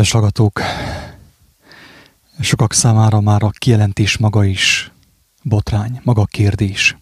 Kedves 0.00 0.20
hallgatók, 0.20 0.60
sokak 2.40 2.72
számára 2.72 3.20
már 3.20 3.42
a 3.42 3.50
kijelentés 3.50 4.16
maga 4.16 4.44
is 4.44 4.92
botrány, 5.42 6.00
maga 6.02 6.22
a 6.22 6.24
kérdés. 6.24 6.96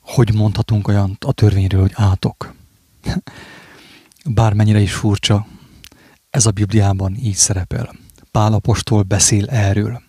Hogy 0.00 0.34
mondhatunk 0.34 0.88
olyan 0.88 1.16
a 1.26 1.32
törvényről, 1.32 1.80
hogy 1.80 1.92
átok? 1.94 2.54
Bármennyire 4.24 4.80
is 4.80 4.92
furcsa, 4.92 5.46
ez 6.30 6.46
a 6.46 6.50
Bibliában 6.50 7.16
így 7.16 7.34
szerepel. 7.34 7.94
Pál 8.30 8.52
apostol 8.52 9.02
beszél 9.02 9.48
erről. 9.48 10.02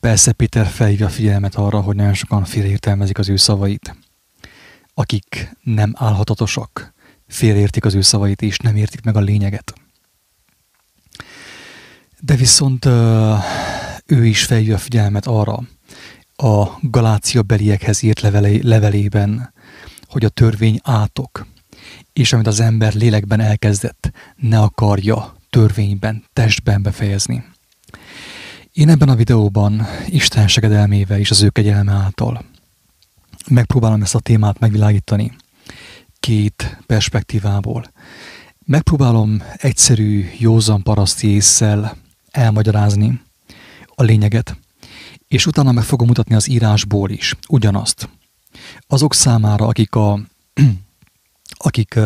Persze 0.00 0.32
Péter 0.32 0.66
felhívja 0.66 1.06
a 1.06 1.10
figyelmet 1.10 1.54
arra, 1.54 1.80
hogy 1.80 1.96
nagyon 1.96 2.14
sokan 2.14 2.44
félértelmezik 2.44 3.18
az 3.18 3.28
ő 3.28 3.36
szavait. 3.36 3.96
Akik 4.94 5.56
nem 5.62 5.92
állhatatosak, 5.96 6.94
félértik 7.28 7.84
az 7.84 7.94
ő 7.94 8.00
szavait, 8.00 8.42
és 8.42 8.58
nem 8.58 8.76
értik 8.76 9.04
meg 9.04 9.16
a 9.16 9.20
lényeget. 9.20 9.82
De 12.24 12.36
viszont 12.36 12.84
ő 14.06 14.26
is 14.26 14.44
felhívja 14.44 14.74
a 14.74 14.78
figyelmet 14.78 15.26
arra 15.26 15.62
a 16.36 16.66
Galácia 16.80 17.42
beliekhez 17.42 18.02
írt 18.02 18.20
levelében, 18.62 19.52
hogy 20.06 20.24
a 20.24 20.28
törvény 20.28 20.80
átok, 20.82 21.46
és 22.12 22.32
amit 22.32 22.46
az 22.46 22.60
ember 22.60 22.94
lélekben 22.94 23.40
elkezdett, 23.40 24.10
ne 24.36 24.60
akarja 24.60 25.36
törvényben, 25.50 26.24
testben 26.32 26.82
befejezni. 26.82 27.44
Én 28.72 28.88
ebben 28.88 29.08
a 29.08 29.14
videóban 29.14 29.86
Isten 30.06 30.48
segedelmével 30.48 31.18
és 31.18 31.30
az 31.30 31.42
ő 31.42 31.48
kegyelme 31.48 31.92
által 31.92 32.44
megpróbálom 33.48 34.02
ezt 34.02 34.14
a 34.14 34.20
témát 34.20 34.58
megvilágítani 34.58 35.36
két 36.20 36.78
perspektívából. 36.86 37.84
Megpróbálom 38.66 39.42
egyszerű, 39.56 40.30
józan 40.38 40.82
paraszti 40.82 41.28
észsel 41.28 42.02
elmagyarázni 42.34 43.20
a 43.94 44.02
lényeget, 44.02 44.56
és 45.28 45.46
utána 45.46 45.72
meg 45.72 45.84
fogom 45.84 46.06
mutatni 46.06 46.34
az 46.34 46.48
írásból 46.48 47.10
is 47.10 47.34
ugyanazt. 47.48 48.08
Azok 48.86 49.14
számára, 49.14 49.66
akik 49.66 49.94
a, 49.94 50.20
akik 51.68 51.98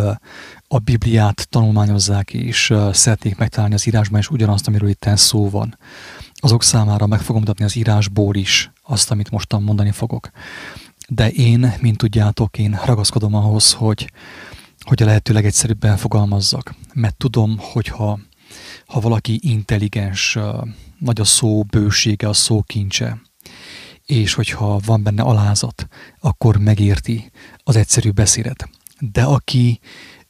a 0.68 0.78
Bibliát 0.78 1.46
tanulmányozzák 1.50 2.32
és 2.32 2.74
szeretnék 2.92 3.36
megtalálni 3.36 3.74
az 3.74 3.86
írásban 3.86 4.20
is 4.20 4.30
ugyanazt, 4.30 4.66
amiről 4.66 4.88
itt 4.88 5.08
szó 5.14 5.50
van, 5.50 5.78
azok 6.34 6.62
számára 6.62 7.06
meg 7.06 7.20
fogom 7.20 7.40
mutatni 7.40 7.64
az 7.64 7.76
írásból 7.76 8.34
is 8.34 8.70
azt, 8.82 9.10
amit 9.10 9.30
mostan 9.30 9.62
mondani 9.62 9.90
fogok. 9.90 10.30
De 11.08 11.30
én, 11.30 11.74
mint 11.80 11.96
tudjátok, 11.96 12.58
én 12.58 12.80
ragaszkodom 12.84 13.34
ahhoz, 13.34 13.72
hogy, 13.72 14.12
hogy 14.80 15.02
a 15.02 15.06
lehető 15.06 15.32
legegyszerűbben 15.32 15.96
fogalmazzak. 15.96 16.74
Mert 16.94 17.16
tudom, 17.16 17.56
hogyha 17.58 18.18
ha 18.88 19.00
valaki 19.00 19.38
intelligens, 19.42 20.38
nagy 20.98 21.20
a 21.20 21.24
szó 21.24 21.62
bősége, 21.62 22.28
a 22.28 22.32
szó 22.32 22.62
kincse, 22.62 23.20
és 24.04 24.34
hogyha 24.34 24.80
van 24.84 25.02
benne 25.02 25.22
alázat, 25.22 25.88
akkor 26.20 26.56
megérti 26.56 27.30
az 27.64 27.76
egyszerű 27.76 28.10
beszédet. 28.10 28.68
De 28.98 29.22
aki 29.22 29.80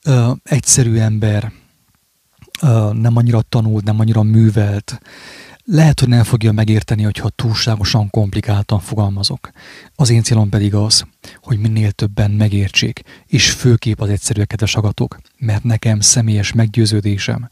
ö, 0.05 0.33
egyszerű 0.42 0.97
ember, 0.97 1.53
ö, 2.62 2.92
nem 2.92 3.17
annyira 3.17 3.42
tanult, 3.42 3.84
nem 3.84 4.01
annyira 4.01 4.23
művelt, 4.23 5.01
lehet, 5.64 6.01
hogy 6.01 6.09
nem 6.09 6.25
fogja 6.25 6.53
megérteni, 6.53 7.03
hogyha 7.03 7.29
túlságosan 7.29 8.11
komplikáltan 8.11 8.81
fogalmazok. 8.81 9.51
Az 9.95 10.11
én 10.11 10.23
célom 10.23 10.48
pedig 10.48 10.75
az, 10.75 11.06
hogy 11.42 11.59
minél 11.59 11.91
többen 11.91 12.31
megértsék, 12.31 13.03
és 13.27 13.51
főképp 13.51 14.01
az 14.01 14.09
egyszerűeket 14.09 14.62
a 14.62 14.67
sagatok, 14.67 15.19
mert 15.39 15.64
nekem 15.64 16.01
személyes 16.01 16.53
meggyőződésem, 16.53 17.48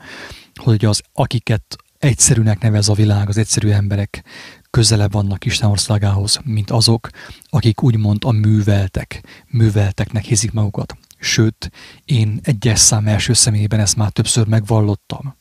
hogy 0.57 0.85
az, 0.85 1.03
akiket 1.12 1.77
egyszerűnek 1.99 2.61
nevez 2.61 2.89
a 2.89 2.95
világ, 2.95 3.29
az 3.29 3.37
egyszerű 3.37 3.69
emberek 3.71 4.25
közelebb 4.71 5.12
vannak 5.12 5.45
Isten 5.45 5.71
országához, 5.71 6.41
mint 6.45 6.71
azok, 6.71 7.09
akik 7.45 7.83
úgymond 7.83 8.25
a 8.25 8.31
műveltek, 8.31 9.22
művelteknek 9.47 10.25
hiszik 10.25 10.53
magukat. 10.53 10.97
Sőt, 11.19 11.71
én 12.05 12.41
egyes 12.43 12.78
szám 12.78 13.06
első 13.06 13.33
személyben 13.33 13.81
ezt 13.81 13.97
már 13.97 14.11
többször 14.11 14.47
megvallottam, 14.47 15.37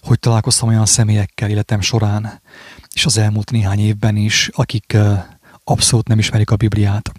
hogy 0.00 0.18
találkoztam 0.18 0.68
olyan 0.68 0.86
személyekkel 0.86 1.50
életem 1.50 1.80
során, 1.80 2.40
és 2.94 3.04
az 3.04 3.16
elmúlt 3.16 3.50
néhány 3.50 3.78
évben 3.78 4.16
is, 4.16 4.50
akik 4.52 4.96
abszolút 5.64 6.08
nem 6.08 6.18
ismerik 6.18 6.50
a 6.50 6.56
Bibliát, 6.56 7.12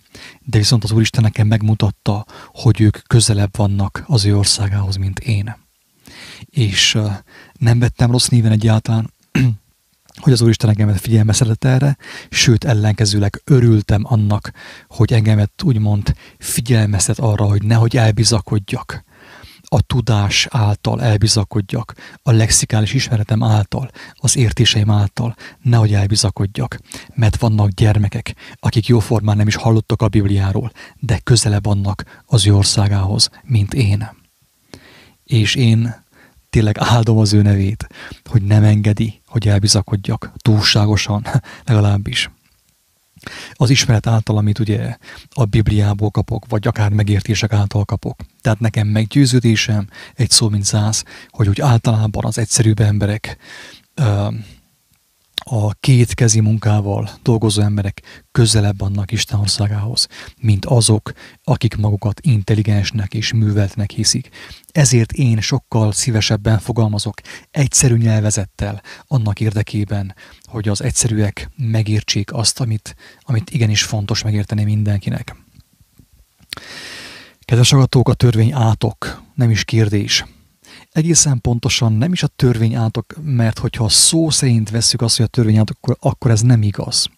de 0.46 0.58
viszont 0.58 0.84
az 0.84 0.92
Úristen 0.92 1.24
nekem 1.24 1.48
megmutatta, 1.48 2.25
hogy 2.48 2.81
ők 2.81 2.98
közelebb 3.08 3.58
vannak 3.58 4.03
az 4.08 4.25
ő 4.25 4.38
országához, 4.38 4.96
mint 4.96 5.19
én 5.19 5.56
és 6.46 6.97
nem 7.53 7.80
vettem 7.80 8.12
rossz 8.12 8.28
néven 8.28 8.52
egyáltalán, 8.52 9.14
hogy 10.24 10.34
az 10.34 10.42
Úristen 10.42 10.70
engemet 10.70 11.00
figyelmeztetett 11.00 11.64
erre, 11.64 11.97
sőt 12.30 12.64
ellenkezőleg 12.64 13.42
örültem 13.44 14.02
annak, 14.03 14.52
hogy 14.88 15.14
engemet 15.14 15.64
úgymond 15.64 16.14
figyelmeztet 16.38 17.19
arra, 17.19 17.46
hogy 17.46 17.64
nehogy 17.64 17.98
elbizakodjak 17.98 19.03
a 19.72 19.81
tudás 19.81 20.48
által 20.50 21.02
elbizakodjak, 21.02 21.94
a 22.24 22.31
lexikális 22.31 22.94
ismeretem 22.94 23.44
által, 23.44 23.92
az 24.14 24.38
értéseim 24.38 24.90
által, 24.90 25.36
nehogy 25.62 25.94
elbizakodjak, 25.94 26.80
mert 27.16 27.38
vannak 27.38 27.69
gyermekek, 27.69 28.36
akik 28.59 28.88
jóformán 28.88 29.38
nem 29.38 29.48
is 29.48 29.56
hallottak 29.56 30.02
a 30.02 30.08
Bibliáról, 30.08 30.72
de 31.00 31.19
közelebb 31.24 31.66
vannak 31.66 32.24
az 32.25 32.48
ő 32.48 32.56
országához, 32.56 33.30
mint 33.44 33.74
én. 33.74 34.19
És 35.29 35.56
én 35.56 35.95
tényleg 36.50 36.75
áldom 36.79 37.17
az 37.17 37.34
ő 37.34 37.41
nevét, 37.41 37.88
hogy 38.25 38.41
nem 38.41 38.63
engedi, 38.63 39.22
hogy 39.25 39.47
elbizakodjak 39.47 40.31
túlságosan, 40.38 41.25
legalábbis. 41.66 42.29
Az 43.53 43.69
ismeret 43.69 44.07
által, 44.07 44.38
amit 44.38 44.59
ugye 44.59 44.97
a 45.29 45.45
Bibliából 45.45 46.12
kapok, 46.12 46.45
vagy 46.47 46.68
akár 46.68 46.91
megértések 46.91 47.53
által 47.53 47.85
kapok. 47.85 48.19
Tehát 48.41 48.59
nekem 48.59 48.88
meggyőződésem, 48.88 49.88
egy 50.16 50.29
szó 50.29 50.50
mint 50.50 50.66
száz, 50.66 51.03
hogy 51.29 51.47
úgy 51.47 51.62
általában 51.62 52.25
az 52.25 52.38
egyszerűbb 52.38 52.79
emberek 52.79 53.38
a 55.45 55.73
két 55.73 56.13
kezi 56.13 56.39
munkával 56.39 57.09
dolgozó 57.23 57.61
emberek 57.61 58.25
közelebb 58.31 58.79
vannak 58.79 59.11
Isten 59.11 59.39
országához, 59.39 60.07
mint 60.41 60.66
azok, 60.66 61.11
akik 61.44 61.75
magukat 61.75 62.19
intelligensnek 62.22 63.13
és 63.13 63.33
műveltnek 63.33 63.91
hiszik. 63.91 64.29
Ezért 64.72 65.11
én 65.11 65.41
sokkal 65.41 65.91
szívesebben 65.91 66.59
fogalmazok 66.59 67.22
egyszerű 67.51 67.95
nyelvezettel 67.95 68.81
annak 69.07 69.39
érdekében, 69.39 70.16
hogy 70.44 70.67
az 70.67 70.81
egyszerűek 70.81 71.50
megértsék 71.56 72.33
azt, 72.33 72.59
amit, 72.59 72.95
amit 73.21 73.50
igenis 73.50 73.83
fontos 73.83 74.23
megérteni 74.23 74.63
mindenkinek. 74.63 75.35
Kedves 77.39 77.73
agatók, 77.73 78.09
a 78.09 78.13
törvény 78.13 78.53
átok, 78.53 79.23
nem 79.35 79.50
is 79.50 79.63
kérdés 79.63 80.25
egészen 81.00 81.42
pontosan 81.42 81.94
nem 81.94 82.12
is 82.12 82.24
a 82.24 82.28
törvény 82.28 82.76
átok, 82.76 83.06
mert 83.24 83.60
hogyha 83.60 83.90
szó 83.90 84.30
szerint 84.30 84.70
veszük 84.70 85.02
azt, 85.02 85.18
hogy 85.18 85.26
a 85.26 85.30
törvény 85.30 85.58
átok, 85.58 85.78
akkor, 85.80 85.98
akkor 86.00 86.32
ez 86.32 86.42
nem 86.42 86.62
igaz. 86.62 87.10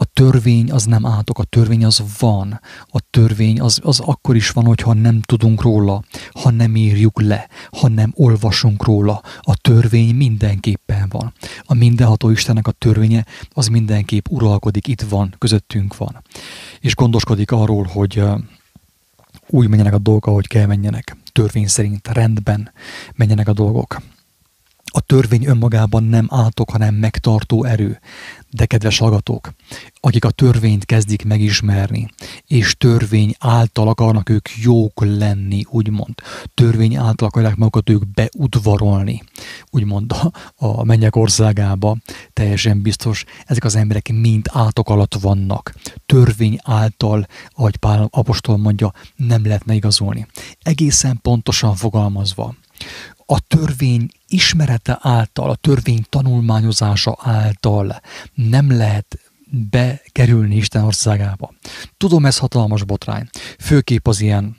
A 0.00 0.04
törvény 0.04 0.70
az 0.70 0.84
nem 0.84 1.06
átok, 1.06 1.38
a 1.38 1.44
törvény 1.44 1.84
az 1.84 2.02
van. 2.18 2.60
A 2.86 3.00
törvény 3.10 3.60
az, 3.60 3.80
az 3.82 4.00
akkor 4.00 4.36
is 4.36 4.50
van, 4.50 4.64
hogyha 4.64 4.92
nem 4.92 5.20
tudunk 5.20 5.62
róla, 5.62 6.02
ha 6.42 6.50
nem 6.50 6.76
írjuk 6.76 7.20
le, 7.22 7.48
ha 7.70 7.88
nem 7.88 8.12
olvasunk 8.14 8.84
róla. 8.84 9.22
A 9.40 9.56
törvény 9.56 10.14
mindenképpen 10.14 11.08
van. 11.08 11.32
A 11.62 11.74
mindenható 11.74 12.30
Istennek 12.30 12.66
a 12.66 12.72
törvénye 12.72 13.26
az 13.50 13.66
mindenképp 13.66 14.28
uralkodik, 14.28 14.86
itt 14.86 15.02
van, 15.02 15.34
közöttünk 15.38 15.96
van. 15.96 16.22
És 16.80 16.94
gondoskodik 16.94 17.50
arról, 17.50 17.84
hogy 17.84 18.22
úgy 19.48 19.68
menjenek 19.68 19.94
a 19.94 19.98
dolgok, 19.98 20.26
ahogy 20.26 20.46
kell 20.46 20.66
menjenek 20.66 21.16
törvény 21.32 21.66
szerint 21.66 22.08
rendben 22.08 22.72
menjenek 23.14 23.48
a 23.48 23.52
dolgok. 23.52 24.00
A 24.90 25.00
törvény 25.00 25.46
önmagában 25.46 26.04
nem 26.04 26.26
átok, 26.30 26.70
hanem 26.70 26.94
megtartó 26.94 27.64
erő. 27.64 28.00
De 28.50 28.66
kedves 28.66 28.98
hallgatók, 28.98 29.52
akik 30.00 30.24
a 30.24 30.30
törvényt 30.30 30.84
kezdik 30.84 31.24
megismerni, 31.24 32.08
és 32.46 32.76
törvény 32.76 33.34
által 33.38 33.88
akarnak 33.88 34.28
ők 34.28 34.48
jók 34.62 35.04
lenni, 35.04 35.64
úgymond, 35.70 36.14
törvény 36.54 36.96
által 36.96 37.28
akarják 37.28 37.56
magukat 37.56 37.90
ők 37.90 38.02
beudvarolni, 38.06 39.22
úgymond 39.70 40.12
a, 40.12 40.32
a 40.66 40.84
mennyek 40.84 41.16
országába, 41.16 41.96
teljesen 42.32 42.82
biztos, 42.82 43.24
ezek 43.46 43.64
az 43.64 43.76
emberek 43.76 44.12
mind 44.12 44.46
átok 44.52 44.88
alatt 44.88 45.14
vannak. 45.14 45.74
Törvény 46.06 46.58
által, 46.62 47.26
ahogy 47.50 47.76
Pál 47.76 48.08
apostol 48.10 48.56
mondja, 48.56 48.92
nem 49.16 49.46
lehetne 49.46 49.74
igazolni. 49.74 50.26
Egészen 50.62 51.18
pontosan 51.22 51.74
fogalmazva, 51.74 52.54
a 53.30 53.40
törvény 53.40 54.08
ismerete 54.28 54.98
által, 55.00 55.50
a 55.50 55.54
törvény 55.54 56.04
tanulmányozása 56.08 57.18
által 57.20 58.00
nem 58.34 58.70
lehet 58.76 59.18
bekerülni 59.70 60.56
Isten 60.56 60.84
országába. 60.84 61.52
Tudom, 61.96 62.26
ez 62.26 62.38
hatalmas 62.38 62.84
botrány. 62.84 63.28
Főképp 63.58 64.06
az 64.06 64.20
ilyen 64.20 64.56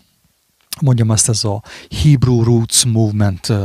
mondjam 0.82 1.10
azt, 1.10 1.30
ez 1.30 1.44
a 1.44 1.64
Hebrew 1.90 2.44
Roots 2.44 2.86
Movement 2.86 3.50
uh, 3.50 3.58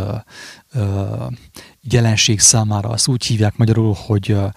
uh, 0.75 1.33
jelenség 1.81 2.41
számára, 2.41 2.89
azt 2.89 3.09
úgy 3.09 3.25
hívják 3.25 3.57
magyarul, 3.57 3.97
hogy 4.07 4.33
uh, 4.33 4.51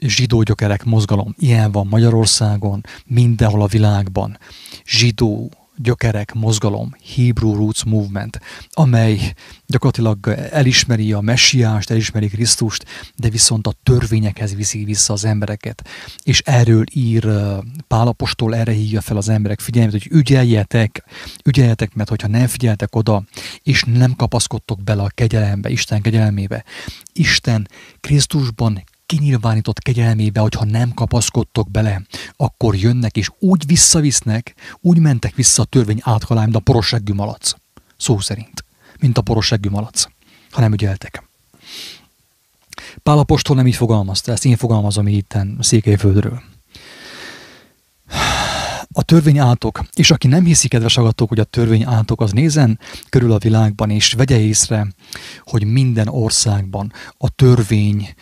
zsidó 0.00 0.42
gyökerek 0.42 0.84
mozgalom. 0.84 1.34
Ilyen 1.38 1.72
van 1.72 1.86
Magyarországon, 1.86 2.80
mindenhol 3.04 3.62
a 3.62 3.66
világban. 3.66 4.38
Zsidó 4.84 5.50
gyökerek 5.76 6.32
mozgalom, 6.32 6.96
Hebrew 7.14 7.54
Roots 7.54 7.84
Movement, 7.84 8.40
amely 8.70 9.34
gyakorlatilag 9.66 10.28
elismeri 10.50 11.12
a 11.12 11.20
messiást, 11.20 11.90
elismeri 11.90 12.28
Krisztust, 12.28 12.84
de 13.16 13.28
viszont 13.28 13.66
a 13.66 13.74
törvényekhez 13.82 14.54
viszi 14.54 14.84
vissza 14.84 15.12
az 15.12 15.24
embereket. 15.24 15.88
És 16.22 16.40
erről 16.44 16.84
ír 16.92 17.28
Pálapostól, 17.88 18.54
erre 18.54 18.72
hívja 18.72 19.00
fel 19.00 19.16
az 19.16 19.28
emberek 19.28 19.60
figyelmet, 19.60 19.92
hogy 19.92 20.08
ügyeljetek, 20.10 21.04
ügyeljetek, 21.44 21.94
mert 21.94 22.08
hogyha 22.08 22.28
nem 22.28 22.46
figyeltek 22.46 22.96
oda, 22.96 23.22
és 23.62 23.84
nem 23.86 24.16
kapaszkodtok 24.16 24.82
bele 24.82 25.02
a 25.02 25.10
kegyelembe, 25.14 25.68
Isten 25.68 26.02
kegyelmébe, 26.02 26.64
Isten 27.12 27.68
Krisztusban 28.00 28.82
kinyilvánított 29.06 29.78
kegyelmébe, 29.78 30.40
hogyha 30.40 30.64
nem 30.64 30.94
kapaszkodtok 30.94 31.70
bele, 31.70 32.02
akkor 32.36 32.74
jönnek 32.74 33.16
és 33.16 33.30
úgy 33.38 33.66
visszavisznek, 33.66 34.54
úgy 34.80 34.98
mentek 34.98 35.34
vissza 35.34 35.62
a 35.62 35.64
törvény 35.64 36.00
áthalál, 36.02 36.44
mint 36.44 36.56
a 36.56 36.60
porosseggű 36.60 37.12
malac. 37.12 37.52
Szó 37.96 38.18
szerint. 38.18 38.64
Mint 39.00 39.18
a 39.18 39.22
porosseggű 39.22 39.68
malac. 39.68 40.04
Ha 40.50 40.60
nem 40.60 40.72
ügyeltek. 40.72 41.28
Pálapostól 43.02 43.56
nem 43.56 43.66
így 43.66 43.74
fogalmazta, 43.74 44.32
ezt 44.32 44.44
én 44.44 44.56
fogalmazom 44.56 45.08
itt 45.08 45.36
Székelyföldről 45.60 46.42
a 48.98 49.02
törvény 49.02 49.38
átok, 49.38 49.82
és 49.94 50.10
aki 50.10 50.26
nem 50.26 50.44
hiszi, 50.44 50.68
kedves 50.68 50.96
agatok, 50.96 51.28
hogy 51.28 51.40
a 51.40 51.44
törvény 51.44 51.84
átok, 51.84 52.20
az 52.20 52.32
nézen 52.32 52.78
körül 53.08 53.32
a 53.32 53.38
világban, 53.38 53.90
és 53.90 54.12
vegye 54.12 54.38
észre, 54.38 54.86
hogy 55.40 55.64
minden 55.64 56.08
országban 56.08 56.92
a 57.18 57.28
törvény, 57.28 58.14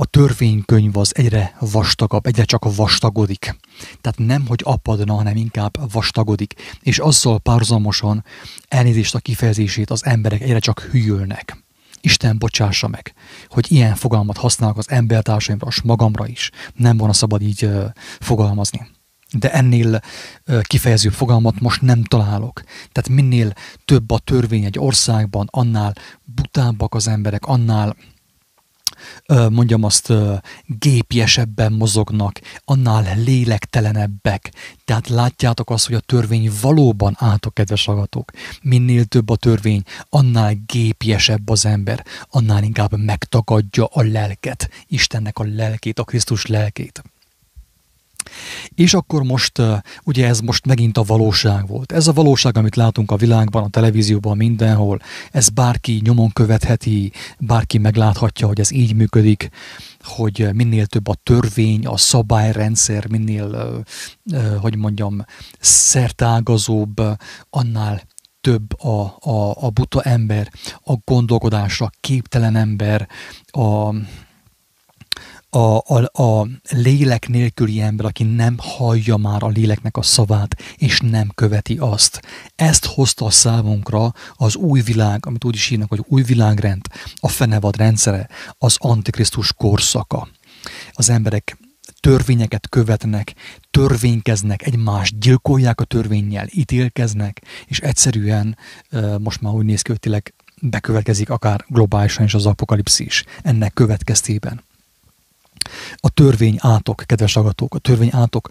a 0.00 0.04
törvénykönyv 0.04 0.96
az 0.96 1.16
egyre 1.16 1.56
vastagabb, 1.58 2.26
egyre 2.26 2.44
csak 2.44 2.74
vastagodik. 2.74 3.56
Tehát 4.00 4.18
nem, 4.18 4.46
hogy 4.46 4.60
apadna, 4.64 5.14
hanem 5.14 5.36
inkább 5.36 5.92
vastagodik. 5.92 6.54
És 6.80 6.98
azzal 6.98 7.38
párzamosan 7.38 8.24
elnézést 8.68 9.14
a 9.14 9.18
kifejezését 9.18 9.90
az 9.90 10.04
emberek 10.04 10.40
egyre 10.40 10.58
csak 10.58 10.80
hűlnek. 10.80 11.64
Isten 12.00 12.38
bocsássa 12.38 12.88
meg, 12.88 13.14
hogy 13.48 13.72
ilyen 13.72 13.94
fogalmat 13.94 14.36
használok 14.36 14.78
az 14.78 14.90
embertársaimra, 14.90 15.66
és 15.70 15.80
magamra 15.82 16.26
is. 16.26 16.50
Nem 16.74 16.96
volna 16.96 17.12
szabad 17.12 17.42
így 17.42 17.64
uh, 17.64 17.84
fogalmazni 18.20 18.88
de 19.38 19.52
ennél 19.52 20.00
kifejező 20.62 21.08
fogalmat 21.08 21.60
most 21.60 21.82
nem 21.82 22.04
találok. 22.04 22.62
Tehát 22.92 23.08
minél 23.08 23.52
több 23.84 24.10
a 24.10 24.18
törvény 24.18 24.64
egy 24.64 24.78
országban, 24.78 25.48
annál 25.50 25.94
butábbak 26.24 26.94
az 26.94 27.08
emberek, 27.08 27.44
annál 27.44 27.96
mondjam 29.50 29.84
azt, 29.84 30.12
gépiesebben 30.66 31.72
mozognak, 31.72 32.40
annál 32.64 33.16
lélektelenebbek. 33.16 34.52
Tehát 34.84 35.08
látjátok 35.08 35.70
azt, 35.70 35.86
hogy 35.86 35.94
a 35.94 36.00
törvény 36.00 36.50
valóban 36.60 37.16
átok, 37.18 37.54
kedves 37.54 37.88
agatok. 37.88 38.30
Minél 38.62 39.04
több 39.04 39.30
a 39.30 39.36
törvény, 39.36 39.82
annál 40.08 40.54
gépiesebb 40.66 41.48
az 41.48 41.66
ember, 41.66 42.04
annál 42.30 42.62
inkább 42.62 42.96
megtagadja 42.96 43.84
a 43.84 44.02
lelket, 44.02 44.70
Istennek 44.86 45.38
a 45.38 45.44
lelkét, 45.44 45.98
a 45.98 46.04
Krisztus 46.04 46.46
lelkét. 46.46 47.02
És 48.74 48.94
akkor 48.94 49.22
most, 49.22 49.62
ugye 50.04 50.26
ez 50.26 50.40
most 50.40 50.66
megint 50.66 50.98
a 50.98 51.02
valóság 51.02 51.66
volt. 51.66 51.92
Ez 51.92 52.06
a 52.06 52.12
valóság, 52.12 52.56
amit 52.56 52.76
látunk 52.76 53.10
a 53.10 53.16
világban, 53.16 53.62
a 53.62 53.68
televízióban, 53.68 54.36
mindenhol, 54.36 55.00
ez 55.30 55.48
bárki 55.48 56.00
nyomon 56.04 56.30
követheti, 56.32 57.12
bárki 57.38 57.78
megláthatja, 57.78 58.46
hogy 58.46 58.60
ez 58.60 58.72
így 58.72 58.94
működik, 58.94 59.48
hogy 60.02 60.48
minél 60.52 60.86
több 60.86 61.08
a 61.08 61.14
törvény, 61.22 61.86
a 61.86 61.96
szabályrendszer, 61.96 63.08
minél, 63.08 63.82
hogy 64.60 64.76
mondjam, 64.76 65.24
szertágazóbb, 65.60 67.02
annál 67.50 68.02
több 68.40 68.80
a, 68.82 69.16
a, 69.20 69.64
a 69.66 69.70
buta 69.70 70.02
ember, 70.02 70.50
a 70.84 70.94
gondolkodásra 71.04 71.90
képtelen 72.00 72.56
ember, 72.56 73.08
a, 73.50 73.94
a, 75.50 75.76
a, 75.76 76.22
a 76.22 76.48
lélek 76.70 77.28
nélküli 77.28 77.80
ember, 77.80 78.06
aki 78.06 78.22
nem 78.22 78.54
hallja 78.58 79.16
már 79.16 79.42
a 79.42 79.48
léleknek 79.48 79.96
a 79.96 80.02
szavát, 80.02 80.56
és 80.76 81.00
nem 81.00 81.28
követi 81.34 81.76
azt. 81.78 82.22
Ezt 82.56 82.84
hozta 82.84 83.30
számunkra 83.30 84.12
az 84.34 84.56
új 84.56 84.80
világ, 84.80 85.26
amit 85.26 85.44
úgy 85.44 85.54
is 85.54 85.70
írnak, 85.70 85.88
hogy 85.88 86.04
új 86.08 86.22
világrend, 86.22 86.86
a 87.14 87.28
fenevad 87.28 87.76
rendszere, 87.76 88.28
az 88.58 88.76
antikrisztus 88.78 89.52
korszaka. 89.52 90.28
Az 90.92 91.10
emberek 91.10 91.58
törvényeket 92.00 92.68
követnek, 92.68 93.34
törvénykeznek, 93.70 94.66
egymást 94.66 95.18
gyilkolják 95.18 95.80
a 95.80 95.84
törvényjel, 95.84 96.46
ítélkeznek, 96.50 97.42
és 97.66 97.80
egyszerűen 97.80 98.56
most 99.18 99.40
már 99.40 99.52
úgy 99.52 99.64
néz 99.64 99.82
ki, 99.82 99.90
hogy 99.90 100.00
tényleg 100.00 100.34
bekövetkezik 100.60 101.30
akár 101.30 101.64
globálisan 101.68 102.24
is 102.24 102.34
az 102.34 102.46
apokalipszis 102.46 103.24
ennek 103.42 103.72
következtében. 103.72 104.68
A 105.96 106.08
törvény 106.08 106.56
átok, 106.58 107.02
kedves 107.06 107.36
agatók, 107.36 107.74
a 107.74 107.78
törvény 107.78 108.10
átok. 108.12 108.48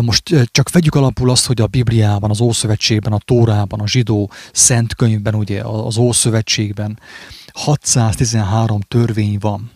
Most 0.00 0.50
csak 0.50 0.70
vegyük 0.70 0.94
alapul 0.94 1.30
azt, 1.30 1.46
hogy 1.46 1.60
a 1.60 1.66
Bibliában, 1.66 2.30
az 2.30 2.40
Ószövetségben, 2.40 3.12
a 3.12 3.18
Tórában, 3.18 3.80
a 3.80 3.88
zsidó 3.88 4.30
szentkönyvben, 4.52 5.34
ugye 5.34 5.62
az 5.62 5.96
Ószövetségben 5.96 6.98
613 7.52 8.80
törvény 8.80 9.36
van. 9.40 9.70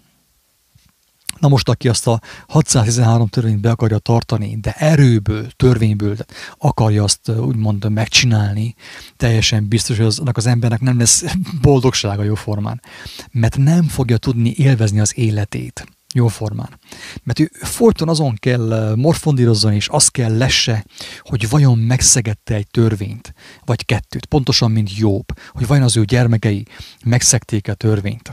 Na 1.38 1.48
most, 1.48 1.68
aki 1.68 1.88
azt 1.88 2.06
a 2.06 2.20
613 2.48 3.28
törvényt 3.28 3.60
be 3.60 3.70
akarja 3.70 3.98
tartani, 3.98 4.58
de 4.60 4.72
erőből, 4.72 5.50
törvényből 5.50 6.16
akarja 6.58 7.02
azt 7.02 7.28
úgymond 7.28 7.90
megcsinálni, 7.90 8.74
teljesen 9.16 9.68
biztos, 9.68 9.96
hogy 9.96 10.06
aznak 10.06 10.36
az 10.36 10.46
embernek 10.46 10.80
nem 10.80 10.98
lesz 10.98 11.24
boldogsága 11.62 12.22
jó 12.22 12.34
formán. 12.34 12.82
Mert 13.30 13.56
nem 13.56 13.82
fogja 13.82 14.16
tudni 14.16 14.54
élvezni 14.56 15.00
az 15.00 15.18
életét 15.18 15.95
jó 16.16 16.28
formán. 16.28 16.78
Mert 17.22 17.38
ő 17.38 17.50
folyton 17.52 18.08
azon 18.08 18.34
kell 18.34 18.94
morfondírozzon, 18.96 19.72
és 19.72 19.88
azt 19.88 20.10
kell 20.10 20.36
lesse, 20.36 20.84
hogy 21.20 21.48
vajon 21.48 21.78
megszegette 21.78 22.54
egy 22.54 22.66
törvényt, 22.70 23.34
vagy 23.64 23.84
kettőt, 23.84 24.26
pontosan, 24.26 24.70
mint 24.70 24.96
Jobb, 24.96 25.38
hogy 25.50 25.66
vajon 25.66 25.84
az 25.84 25.96
ő 25.96 26.04
gyermekei 26.04 26.66
megszegték 27.04 27.68
a 27.68 27.74
törvényt. 27.74 28.32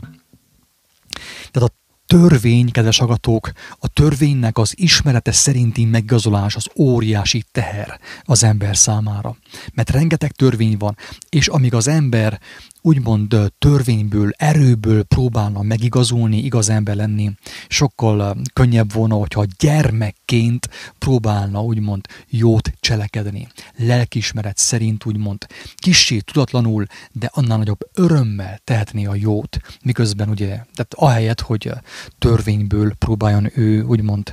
Tehát 1.50 1.70
a 1.70 1.74
törvény, 2.06 2.70
kedves 2.70 3.00
agatók, 3.00 3.52
a 3.78 3.88
törvénynek 3.88 4.58
az 4.58 4.72
ismerete 4.76 5.32
szerinti 5.32 5.84
meggazolás 5.84 6.56
az 6.56 6.66
óriási 6.76 7.44
teher 7.52 8.00
az 8.22 8.42
ember 8.42 8.76
számára. 8.76 9.36
Mert 9.72 9.90
rengeteg 9.90 10.32
törvény 10.32 10.76
van, 10.78 10.96
és 11.28 11.48
amíg 11.48 11.74
az 11.74 11.88
ember 11.88 12.40
úgymond 12.86 13.52
törvényből, 13.58 14.30
erőből 14.36 15.02
próbálna 15.02 15.62
megigazulni, 15.62 16.36
igaz 16.36 16.68
ember 16.68 16.96
lenni, 16.96 17.30
sokkal 17.68 18.36
könnyebb 18.52 18.92
volna, 18.92 19.14
hogyha 19.14 19.44
gyermekként 19.58 20.68
próbálna 20.98 21.62
úgymond 21.62 22.06
jót 22.28 22.72
cselekedni. 22.80 23.48
Lelkismeret 23.76 24.56
szerint 24.56 25.04
úgymond 25.04 25.46
kissé 25.76 26.18
tudatlanul, 26.18 26.86
de 27.12 27.30
annál 27.32 27.58
nagyobb 27.58 27.80
örömmel 27.94 28.60
tehetné 28.64 29.04
a 29.04 29.14
jót, 29.14 29.58
miközben 29.82 30.28
ugye, 30.28 30.46
tehát 30.48 30.94
ahelyett, 30.94 31.40
hogy 31.40 31.70
törvényből 32.18 32.94
próbáljon 32.94 33.50
ő 33.54 33.82
úgymond 33.82 34.32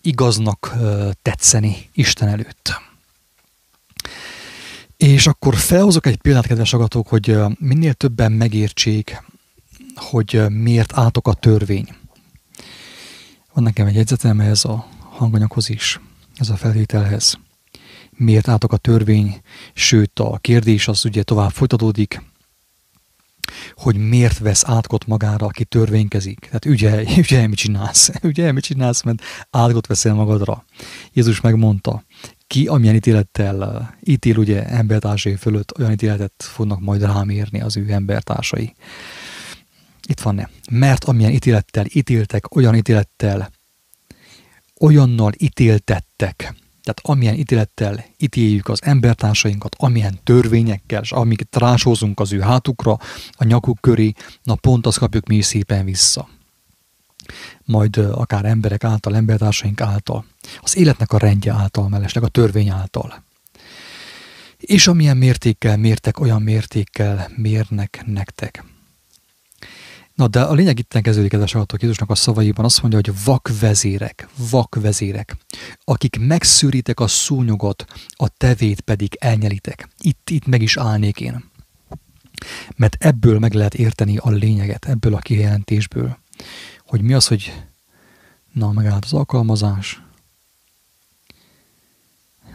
igaznak 0.00 0.76
tetszeni 1.22 1.76
Isten 1.92 2.28
előtt. 2.28 2.85
És 4.96 5.26
akkor 5.26 5.54
felhozok 5.54 6.06
egy 6.06 6.16
példát, 6.16 6.46
kedves 6.46 6.72
agatók, 6.72 7.08
hogy 7.08 7.38
minél 7.58 7.92
többen 7.92 8.32
megértsék, 8.32 9.22
hogy 9.94 10.42
miért 10.48 10.92
átok 10.92 11.28
a 11.28 11.34
törvény. 11.34 11.88
Van 13.52 13.64
nekem 13.64 13.86
egy 13.86 13.94
jegyzetem 13.94 14.40
ez 14.40 14.64
a 14.64 14.88
hanganyaghoz 15.10 15.68
is, 15.68 16.00
ez 16.34 16.48
a 16.48 16.56
feltételhez. 16.56 17.38
Miért 18.10 18.48
átok 18.48 18.72
a 18.72 18.76
törvény, 18.76 19.40
sőt 19.72 20.18
a 20.18 20.38
kérdés 20.40 20.88
az 20.88 21.04
ugye 21.04 21.22
tovább 21.22 21.50
folytatódik, 21.50 22.22
hogy 23.74 23.96
miért 23.96 24.38
vesz 24.38 24.64
átkot 24.66 25.06
magára, 25.06 25.46
aki 25.46 25.64
törvénykezik. 25.64 26.38
Tehát 26.38 26.64
ügyelj, 26.64 27.06
ügyelj, 27.22 27.46
mit 27.46 27.58
csinálsz. 27.58 28.10
Ügyelj, 28.22 28.50
mit 28.50 28.64
csinálsz, 28.64 29.02
mert 29.02 29.22
átkot 29.50 29.86
veszel 29.86 30.14
magadra. 30.14 30.64
Jézus 31.12 31.40
megmondta, 31.40 32.04
ki 32.46 32.66
amilyen 32.66 32.94
ítélettel 32.94 33.90
ítél 34.04 34.36
ugye 34.36 34.66
embertársai 34.66 35.36
fölött, 35.36 35.78
olyan 35.78 35.92
ítéletet 35.92 36.32
fognak 36.36 36.80
majd 36.80 37.02
rám 37.02 37.28
érni 37.28 37.60
az 37.60 37.76
ő 37.76 37.92
embertársai. 37.92 38.74
Itt 40.08 40.20
van 40.20 40.34
ne. 40.34 40.44
Mert 40.70 41.04
amilyen 41.04 41.32
ítélettel 41.32 41.84
ítéltek, 41.92 42.54
olyan 42.54 42.74
ítélettel, 42.74 43.50
olyannal 44.80 45.32
ítéltettek, 45.38 46.54
Tehát 46.82 47.00
amilyen 47.02 47.34
ítélettel 47.34 48.04
ítéljük 48.18 48.68
az 48.68 48.82
embertársainkat, 48.82 49.76
amilyen 49.78 50.18
törvényekkel, 50.24 51.02
és 51.02 51.12
amiket 51.12 51.56
rásózunk 51.56 52.20
az 52.20 52.32
ő 52.32 52.40
hátukra, 52.40 52.98
a 53.32 53.44
nyakuk 53.44 53.80
köré, 53.80 54.12
na 54.42 54.54
pont 54.54 54.86
azt 54.86 54.98
kapjuk 54.98 55.26
mi 55.26 55.36
is 55.36 55.44
szépen 55.44 55.84
vissza. 55.84 56.28
Majd 57.64 57.96
akár 57.96 58.44
emberek 58.44 58.84
által, 58.84 59.16
embertársaink 59.16 59.80
által. 59.80 60.24
Az 60.60 60.76
életnek 60.76 61.12
a 61.12 61.18
rendje 61.18 61.52
által, 61.52 61.88
mellesleg 61.88 62.24
a 62.24 62.28
törvény 62.28 62.68
által. 62.68 63.22
És 64.56 64.86
amilyen 64.86 65.16
mértékkel 65.16 65.76
mértek, 65.76 66.20
olyan 66.20 66.42
mértékkel 66.42 67.30
mérnek 67.36 68.02
nektek. 68.06 68.64
Na, 70.16 70.28
de 70.28 70.40
a 70.40 70.52
lényeg 70.52 70.78
itt 70.78 70.98
kezdődik 71.02 71.32
ez 71.32 71.54
a 71.54 71.66
Jézusnak 71.78 72.10
a 72.10 72.14
szavaiban, 72.14 72.64
azt 72.64 72.80
mondja, 72.82 73.00
hogy 73.04 73.24
vakvezérek, 73.24 74.28
vakvezérek, 74.50 75.36
akik 75.84 76.18
megszűritek 76.18 77.00
a 77.00 77.06
szúnyogot, 77.06 77.84
a 78.08 78.28
tevét 78.28 78.80
pedig 78.80 79.16
elnyelitek. 79.20 79.88
Itt, 79.98 80.30
itt 80.30 80.46
meg 80.46 80.62
is 80.62 80.76
állnék 80.76 81.20
én. 81.20 81.44
Mert 82.76 83.04
ebből 83.04 83.38
meg 83.38 83.52
lehet 83.52 83.74
érteni 83.74 84.16
a 84.16 84.30
lényeget, 84.30 84.84
ebből 84.88 85.14
a 85.14 85.18
kijelentésből, 85.18 86.18
hogy 86.86 87.02
mi 87.02 87.12
az, 87.12 87.26
hogy 87.26 87.62
na, 88.52 88.72
megállt 88.72 89.04
az 89.04 89.12
alkalmazás, 89.12 90.02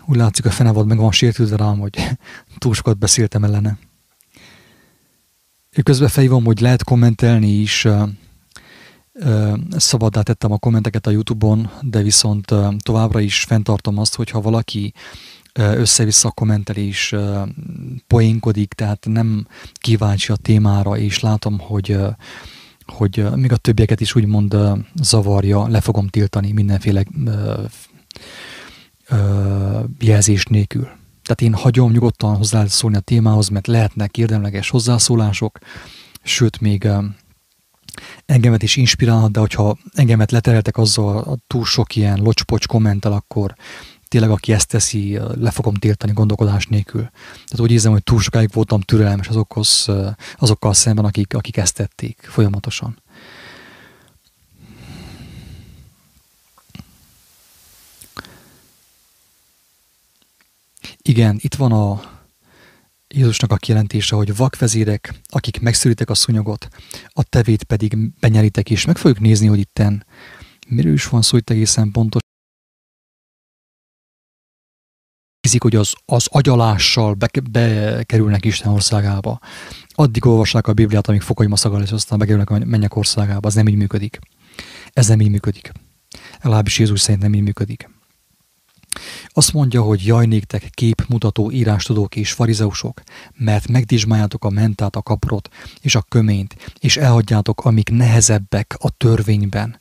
úgy 0.05 0.15
látszik, 0.15 0.45
a 0.45 0.51
fenevad 0.51 0.88
meg 0.88 0.97
van 0.97 1.11
sértődve 1.11 1.55
rám, 1.55 1.79
hogy 1.79 1.97
túl 2.57 2.73
sokat 2.73 2.97
beszéltem 2.97 3.43
ellene. 3.43 3.77
Közben 5.83 6.09
fejvom, 6.09 6.43
hogy 6.43 6.59
lehet 6.59 6.83
kommentelni 6.83 7.47
is, 7.47 7.88
szabaddá 9.77 10.21
tettem 10.21 10.51
a 10.51 10.57
kommenteket 10.57 11.07
a 11.07 11.11
Youtube-on, 11.11 11.69
de 11.81 12.01
viszont 12.01 12.53
továbbra 12.77 13.19
is 13.19 13.43
fenntartom 13.43 13.97
azt, 13.97 14.15
hogyha 14.15 14.41
valaki 14.41 14.93
össze-vissza 15.53 16.31
kommentel 16.31 16.75
és 16.75 17.15
poénkodik, 18.07 18.73
tehát 18.73 19.05
nem 19.09 19.47
kíváncsi 19.73 20.31
a 20.31 20.35
témára, 20.35 20.97
és 20.97 21.19
látom, 21.19 21.59
hogy, 21.59 21.97
hogy 22.91 23.25
még 23.36 23.51
a 23.51 23.57
többieket 23.57 24.01
is 24.01 24.15
úgymond 24.15 24.57
zavarja, 25.01 25.67
le 25.67 25.81
fogom 25.81 26.07
tiltani 26.07 26.51
mindenféle 26.51 27.03
jelzés 30.00 30.45
nélkül. 30.45 30.88
Tehát 31.24 31.41
én 31.41 31.53
hagyom 31.53 31.91
nyugodtan 31.91 32.36
hozzászólni 32.36 32.95
a 32.95 33.00
témához, 33.00 33.50
mert 33.50 33.67
lehetnek 33.67 34.17
érdemleges 34.17 34.69
hozzászólások, 34.69 35.57
sőt 36.24 36.60
még 36.60 36.88
engemet 38.25 38.63
is 38.63 38.75
inspirálhat, 38.75 39.31
de 39.31 39.39
hogyha 39.39 39.77
engemet 39.93 40.31
letereltek 40.31 40.77
azzal 40.77 41.17
a 41.17 41.38
túl 41.48 41.65
sok 41.65 41.95
ilyen 41.95 42.19
locspocs 42.21 42.67
kommentel, 42.67 43.12
akkor 43.12 43.55
tényleg 44.12 44.30
aki 44.30 44.53
ezt 44.53 44.68
teszi, 44.68 45.20
le 45.39 45.51
fogom 45.51 45.74
tiltani 45.74 46.12
gondolkodás 46.12 46.68
nélkül. 46.68 47.01
Tehát 47.22 47.60
úgy 47.60 47.72
érzem, 47.72 47.91
hogy 47.91 48.03
túl 48.03 48.20
sokáig 48.20 48.50
voltam 48.53 48.82
türelmes 48.82 49.27
azokhoz, 49.27 49.88
azokkal 50.38 50.74
szemben, 50.74 51.06
akik, 51.06 51.34
akik 51.34 51.58
ezt 51.58 51.75
tették 51.75 52.27
folyamatosan. 52.30 53.01
Igen, 61.01 61.38
itt 61.41 61.56
van 61.56 61.72
a 61.72 62.01
Jézusnak 63.08 63.51
a 63.51 63.56
kijelentése, 63.56 64.15
hogy 64.15 64.36
vakvezérek, 64.36 65.13
akik 65.30 65.62
megszűritek 65.62 66.10
a 66.10 66.15
szunyogot, 66.15 66.68
a 67.08 67.24
tevét 67.24 67.63
pedig 67.63 67.98
benyeritek, 68.20 68.70
és 68.70 68.86
meg 68.86 68.98
fogjuk 68.98 69.20
nézni, 69.20 69.48
hogy 69.48 69.60
itten 69.60 70.06
miről 70.68 70.94
is 70.94 71.08
van 71.08 71.22
szó 71.22 71.38
itt 71.38 71.50
egészen 71.50 71.91
pontos. 71.91 72.22
Hiszik, 75.51 75.72
hogy 75.72 75.75
az, 75.75 75.93
az 76.05 76.27
agyalással 76.29 77.13
be, 77.13 77.29
bekerülnek 77.51 78.46
Isten 78.46 78.72
országába. 78.72 79.39
Addig 79.89 80.25
olvassák 80.25 80.67
a 80.67 80.74
Bibliát, 80.74 81.08
amíg 81.08 81.22
fokaim 81.22 81.55
szaga 81.55 81.77
lesz, 81.77 81.91
aztán 81.91 82.20
bekerülnek 82.20 82.50
a 82.50 82.60
mennyek 82.65 82.96
országába. 82.96 83.48
Ez 83.48 83.53
nem 83.53 83.67
így 83.67 83.75
működik. 83.75 84.20
Ez 84.93 85.08
nem 85.08 85.20
így 85.20 85.29
működik. 85.29 85.72
Legalábbis 86.41 86.79
Jézus 86.79 87.00
szerint 87.00 87.22
nem 87.22 87.34
így 87.34 87.41
működik. 87.41 87.89
Azt 89.27 89.53
mondja, 89.53 89.81
hogy 89.81 90.05
jaj 90.05 90.25
néktek 90.25 90.70
képmutató 90.70 91.51
írástudók 91.51 92.15
és 92.15 92.31
farizeusok, 92.31 93.01
mert 93.38 93.67
megdizsmáljátok 93.67 94.46
a 94.46 94.50
mentát, 94.50 94.96
a 94.96 95.01
kaprot 95.01 95.50
és 95.81 95.96
a 95.96 96.01
köményt, 96.01 96.55
és 96.79 96.98
elhagyjátok, 96.98 97.65
amik 97.65 97.89
nehezebbek 97.89 98.75
a 98.79 98.89
törvényben. 98.89 99.79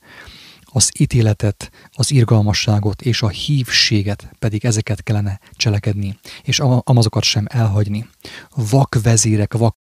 Az 0.72 0.90
ítéletet, 0.98 1.70
az 1.92 2.10
irgalmasságot 2.10 3.02
és 3.02 3.22
a 3.22 3.28
hívséget 3.28 4.30
pedig 4.38 4.64
ezeket 4.64 5.02
kellene 5.02 5.40
cselekedni, 5.52 6.18
és 6.42 6.60
amazokat 6.60 7.22
sem 7.22 7.44
elhagyni. 7.48 8.08
Vak 8.54 9.02
vezérek, 9.02 9.52
vak 9.52 9.76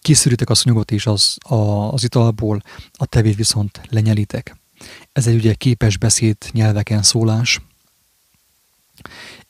kiszűritek 0.00 0.50
a 0.50 0.54
szúnyogot 0.54 0.90
és 0.90 1.06
az, 1.06 1.36
a, 1.40 1.54
az 1.92 2.04
italból, 2.04 2.62
a 2.92 3.06
tevét 3.06 3.36
viszont 3.36 3.80
lenyelitek. 3.88 4.56
Ez 5.12 5.26
egy 5.26 5.34
ugye 5.34 5.54
képes 5.54 5.96
beszéd 5.96 6.36
nyelveken 6.52 7.02
szólás, 7.02 7.60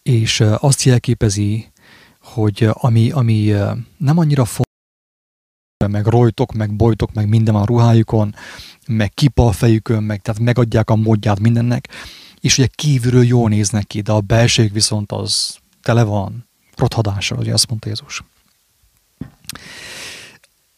és 0.02 0.40
azt 0.40 0.82
jelképezi, 0.82 1.72
hogy 2.20 2.68
ami, 2.72 3.10
ami 3.10 3.54
nem 3.96 4.18
annyira 4.18 4.44
fontos, 4.44 4.69
meg 5.88 6.06
rojtok, 6.06 6.52
meg 6.52 6.74
bojtok, 6.74 7.12
meg 7.12 7.28
minden 7.28 7.54
a 7.54 7.64
ruhájukon, 7.64 8.34
meg 8.86 9.14
kipa 9.14 9.46
a 9.46 9.52
fejükön, 9.52 10.02
meg 10.02 10.22
tehát 10.22 10.40
megadják 10.40 10.90
a 10.90 10.96
módját 10.96 11.40
mindennek, 11.40 11.88
és 12.40 12.58
ugye 12.58 12.68
kívülről 12.74 13.24
jól 13.24 13.48
néznek 13.48 13.86
ki, 13.86 14.00
de 14.00 14.12
a 14.12 14.20
belsők 14.20 14.72
viszont 14.72 15.12
az 15.12 15.58
tele 15.82 16.02
van 16.02 16.48
rothadással, 16.76 17.38
ugye 17.38 17.52
azt 17.52 17.68
mondta 17.68 17.88
Jézus. 17.88 18.24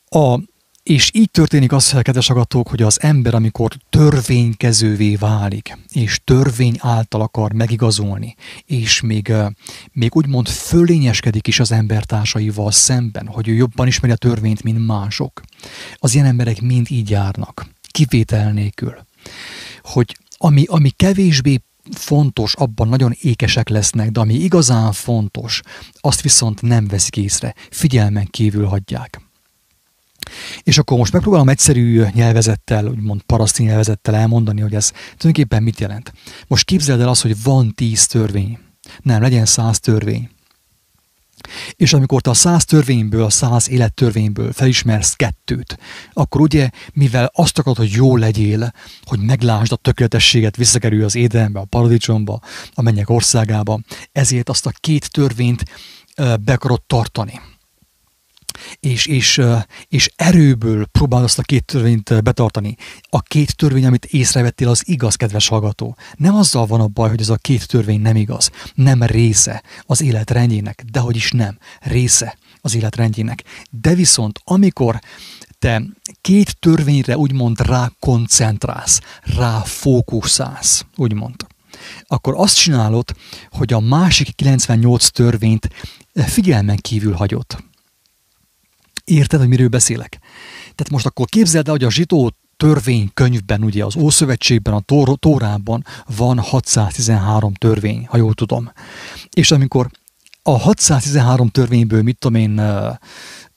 A, 0.09 0.39
és 0.83 1.11
így 1.15 1.31
történik 1.31 1.73
az, 1.73 1.97
kedves 2.03 2.31
agatók, 2.31 2.69
hogy 2.69 2.83
az 2.83 3.03
ember, 3.03 3.35
amikor 3.35 3.73
törvénykezővé 3.91 5.17
válik, 5.17 5.79
és 5.93 6.21
törvény 6.25 6.77
által 6.79 7.21
akar 7.21 7.53
megigazolni, 7.53 8.35
és 8.67 9.01
még, 9.01 9.33
még 9.93 10.17
úgymond 10.17 10.49
fölényeskedik 10.49 11.47
is 11.47 11.61
az 11.61 11.73
embertársaival 11.73 12.71
szemben, 12.71 13.27
hogy 13.27 13.49
ő 13.49 13.55
jobban 13.55 13.87
ismeri 13.87 14.13
a 14.13 14.17
törvényt, 14.17 14.63
mint 14.63 14.87
mások. 14.87 15.43
Az 15.95 16.15
ilyen 16.15 16.27
emberek 16.27 16.61
mind 16.61 16.87
így 16.91 17.11
járnak, 17.11 17.67
kivétel 17.91 18.53
nélkül. 18.53 18.95
Hogy 19.83 20.17
ami, 20.37 20.65
ami 20.69 20.91
kevésbé 20.91 21.61
fontos, 21.91 22.55
abban 22.55 22.89
nagyon 22.89 23.15
ékesek 23.21 23.69
lesznek, 23.69 24.11
de 24.11 24.21
ami 24.21 24.35
igazán 24.35 24.93
fontos, 24.93 25.61
azt 26.01 26.21
viszont 26.21 26.63
nem 26.63 26.87
veszik 26.87 27.17
észre, 27.17 27.55
figyelmen 27.71 28.27
kívül 28.31 28.67
hagyják. 28.67 29.32
És 30.63 30.79
akkor 30.79 30.99
most 30.99 31.13
megpróbálom 31.13 31.49
egyszerű 31.49 32.05
nyelvezettel, 32.13 32.87
úgymond 32.87 33.23
paraszti 33.23 33.63
nyelvezettel 33.63 34.15
elmondani, 34.15 34.61
hogy 34.61 34.75
ez 34.75 34.91
tulajdonképpen 34.91 35.63
mit 35.63 35.81
jelent. 35.81 36.13
Most 36.47 36.65
képzeld 36.65 37.01
el 37.01 37.09
azt, 37.09 37.23
hogy 37.23 37.43
van 37.43 37.73
tíz 37.75 38.07
törvény. 38.07 38.59
Nem, 39.03 39.23
legyen 39.23 39.47
száz 39.47 39.81
törvény. 39.81 40.31
És 41.77 41.93
amikor 41.93 42.21
te 42.21 42.31
a 42.31 42.35
száz 42.35 42.65
törvényből, 42.65 43.25
a 43.25 43.31
száz 43.31 43.69
élettörvényből 43.69 44.53
felismersz 44.53 45.15
kettőt, 45.15 45.79
akkor 46.13 46.41
ugye, 46.41 46.71
mivel 46.93 47.31
azt 47.35 47.59
akarod, 47.59 47.79
hogy 47.79 47.91
jó 47.91 48.17
legyél, 48.17 48.73
hogy 49.05 49.19
meglásd 49.19 49.73
a 49.73 49.77
tökéletességet, 49.77 50.57
visszakerülj 50.57 51.03
az 51.03 51.15
édenbe, 51.15 51.61
a 51.61 51.65
paradicsomba, 51.65 52.41
a 52.75 52.83
mennyek 52.83 53.11
országába, 53.11 53.81
ezért 54.13 54.49
azt 54.49 54.67
a 54.67 54.73
két 54.81 55.11
törvényt 55.11 55.65
be 56.17 56.53
akarod 56.53 56.83
tartani 56.83 57.41
és, 58.81 59.07
és, 59.07 59.41
és 59.89 60.11
erőből 60.17 60.87
próbál 60.87 61.23
azt 61.23 61.39
a 61.39 61.43
két 61.43 61.65
törvényt 61.65 62.23
betartani. 62.23 62.77
A 63.09 63.21
két 63.21 63.57
törvény, 63.57 63.87
amit 63.87 64.05
észrevettél, 64.05 64.69
az 64.69 64.83
igaz, 64.87 65.15
kedves 65.15 65.49
hallgató. 65.49 65.97
Nem 66.17 66.35
azzal 66.35 66.67
van 66.67 66.81
a 66.81 66.87
baj, 66.87 67.09
hogy 67.09 67.21
ez 67.21 67.29
a 67.29 67.37
két 67.37 67.69
törvény 67.69 68.01
nem 68.01 68.17
igaz. 68.17 68.51
Nem 68.75 69.03
része 69.03 69.63
az 69.83 70.03
élet 70.03 70.31
rendjének, 70.31 70.85
dehogy 70.91 71.17
is 71.17 71.31
nem. 71.31 71.59
Része 71.81 72.39
az 72.61 72.75
élet 72.75 72.97
rendjének. 72.97 73.43
De 73.71 73.95
viszont, 73.95 74.41
amikor 74.45 75.01
te 75.59 75.83
két 76.21 76.57
törvényre 76.59 77.17
úgymond 77.17 77.61
rá 77.61 77.91
koncentrálsz, 77.99 79.01
rá 79.23 79.59
fókuszálsz, 79.59 80.85
úgymond, 80.97 81.47
akkor 82.07 82.35
azt 82.37 82.57
csinálod, 82.57 83.15
hogy 83.51 83.73
a 83.73 83.81
másik 83.81 84.35
98 84.35 85.09
törvényt 85.09 85.69
figyelmen 86.15 86.77
kívül 86.77 87.13
hagyod. 87.13 87.47
Érted, 89.05 89.39
hogy 89.39 89.49
miről 89.49 89.69
beszélek? 89.69 90.19
Tehát 90.61 90.91
most 90.91 91.07
akkor 91.07 91.27
képzeld 91.27 91.67
el, 91.67 91.73
hogy 91.73 91.85
a 91.85 91.91
zsidó 91.91 92.33
törvénykönyvben, 92.57 93.65
ugye 93.65 93.85
az 93.85 93.97
Ószövetségben, 93.97 94.75
a 94.75 95.15
Tórában 95.15 95.85
van 96.17 96.39
613 96.39 97.55
törvény, 97.55 98.07
ha 98.09 98.17
jól 98.17 98.35
tudom. 98.35 98.73
És 99.31 99.51
amikor 99.51 99.91
a 100.43 100.59
613 100.59 101.49
törvényből, 101.49 102.03
mit 102.03 102.19
tudom 102.19 102.41
én, 102.41 102.59
uh, 102.59 102.95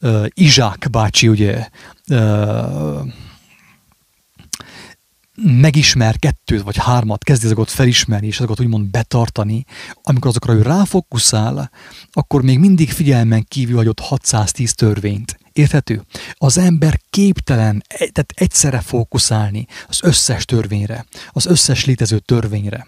uh, 0.01 0.25
Izsák 0.33 0.87
bácsi, 0.91 1.27
ugye, 1.27 1.67
uh, 2.09 3.07
megismer 5.35 6.19
kettőt 6.19 6.61
vagy 6.61 6.77
hármat, 6.77 7.23
kezdi 7.23 7.45
azokat 7.45 7.69
felismerni, 7.69 8.27
és 8.27 8.37
azokat 8.37 8.59
úgymond 8.59 8.89
betartani, 8.89 9.65
amikor 10.03 10.29
azokra 10.29 10.53
ő 10.53 10.61
ráfokuszál, 10.61 11.71
akkor 12.11 12.41
még 12.41 12.59
mindig 12.59 12.91
figyelmen 12.91 13.45
kívül 13.47 13.75
hagyott 13.75 13.99
610 13.99 14.73
törvényt. 14.73 15.39
Érthető? 15.53 16.01
Az 16.33 16.57
ember 16.57 16.99
képtelen 17.09 17.83
tehát 17.87 18.33
egyszerre 18.35 18.79
fókuszálni 18.79 19.67
az 19.87 19.99
összes 20.03 20.45
törvényre, 20.45 21.05
az 21.29 21.45
összes 21.45 21.85
létező 21.85 22.19
törvényre. 22.19 22.87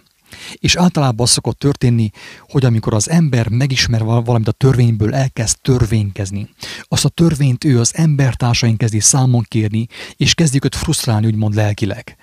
És 0.54 0.76
általában 0.76 1.26
az 1.26 1.30
szokott 1.30 1.60
történni, 1.60 2.10
hogy 2.50 2.66
amikor 2.66 2.94
az 2.94 3.10
ember 3.10 3.48
megismer 3.50 4.04
valamit 4.04 4.48
a 4.48 4.52
törvényből, 4.52 5.16
elkezd 5.16 5.58
törvénykezni, 5.62 6.50
azt 6.84 7.06
a 7.06 7.10
törvényt 7.10 7.64
ő 7.64 7.80
az 7.80 7.96
embertársain 7.96 8.78
kezdi 8.78 9.00
számon 9.00 9.46
kérni, 9.48 9.88
és 10.18 10.34
kezdik 10.34 10.66
őt 10.66 10.76
frusztrálni, 10.76 11.26
úgymond 11.26 11.56
lelkileg 11.56 12.18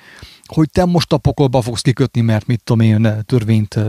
hogy 0.46 0.70
te 0.70 0.84
most 0.84 1.12
a 1.12 1.18
pokolba 1.18 1.62
fogsz 1.62 1.80
kikötni, 1.80 2.20
mert 2.20 2.46
mit 2.46 2.62
tudom 2.64 2.86
én, 2.86 3.24
törvényt, 3.26 3.80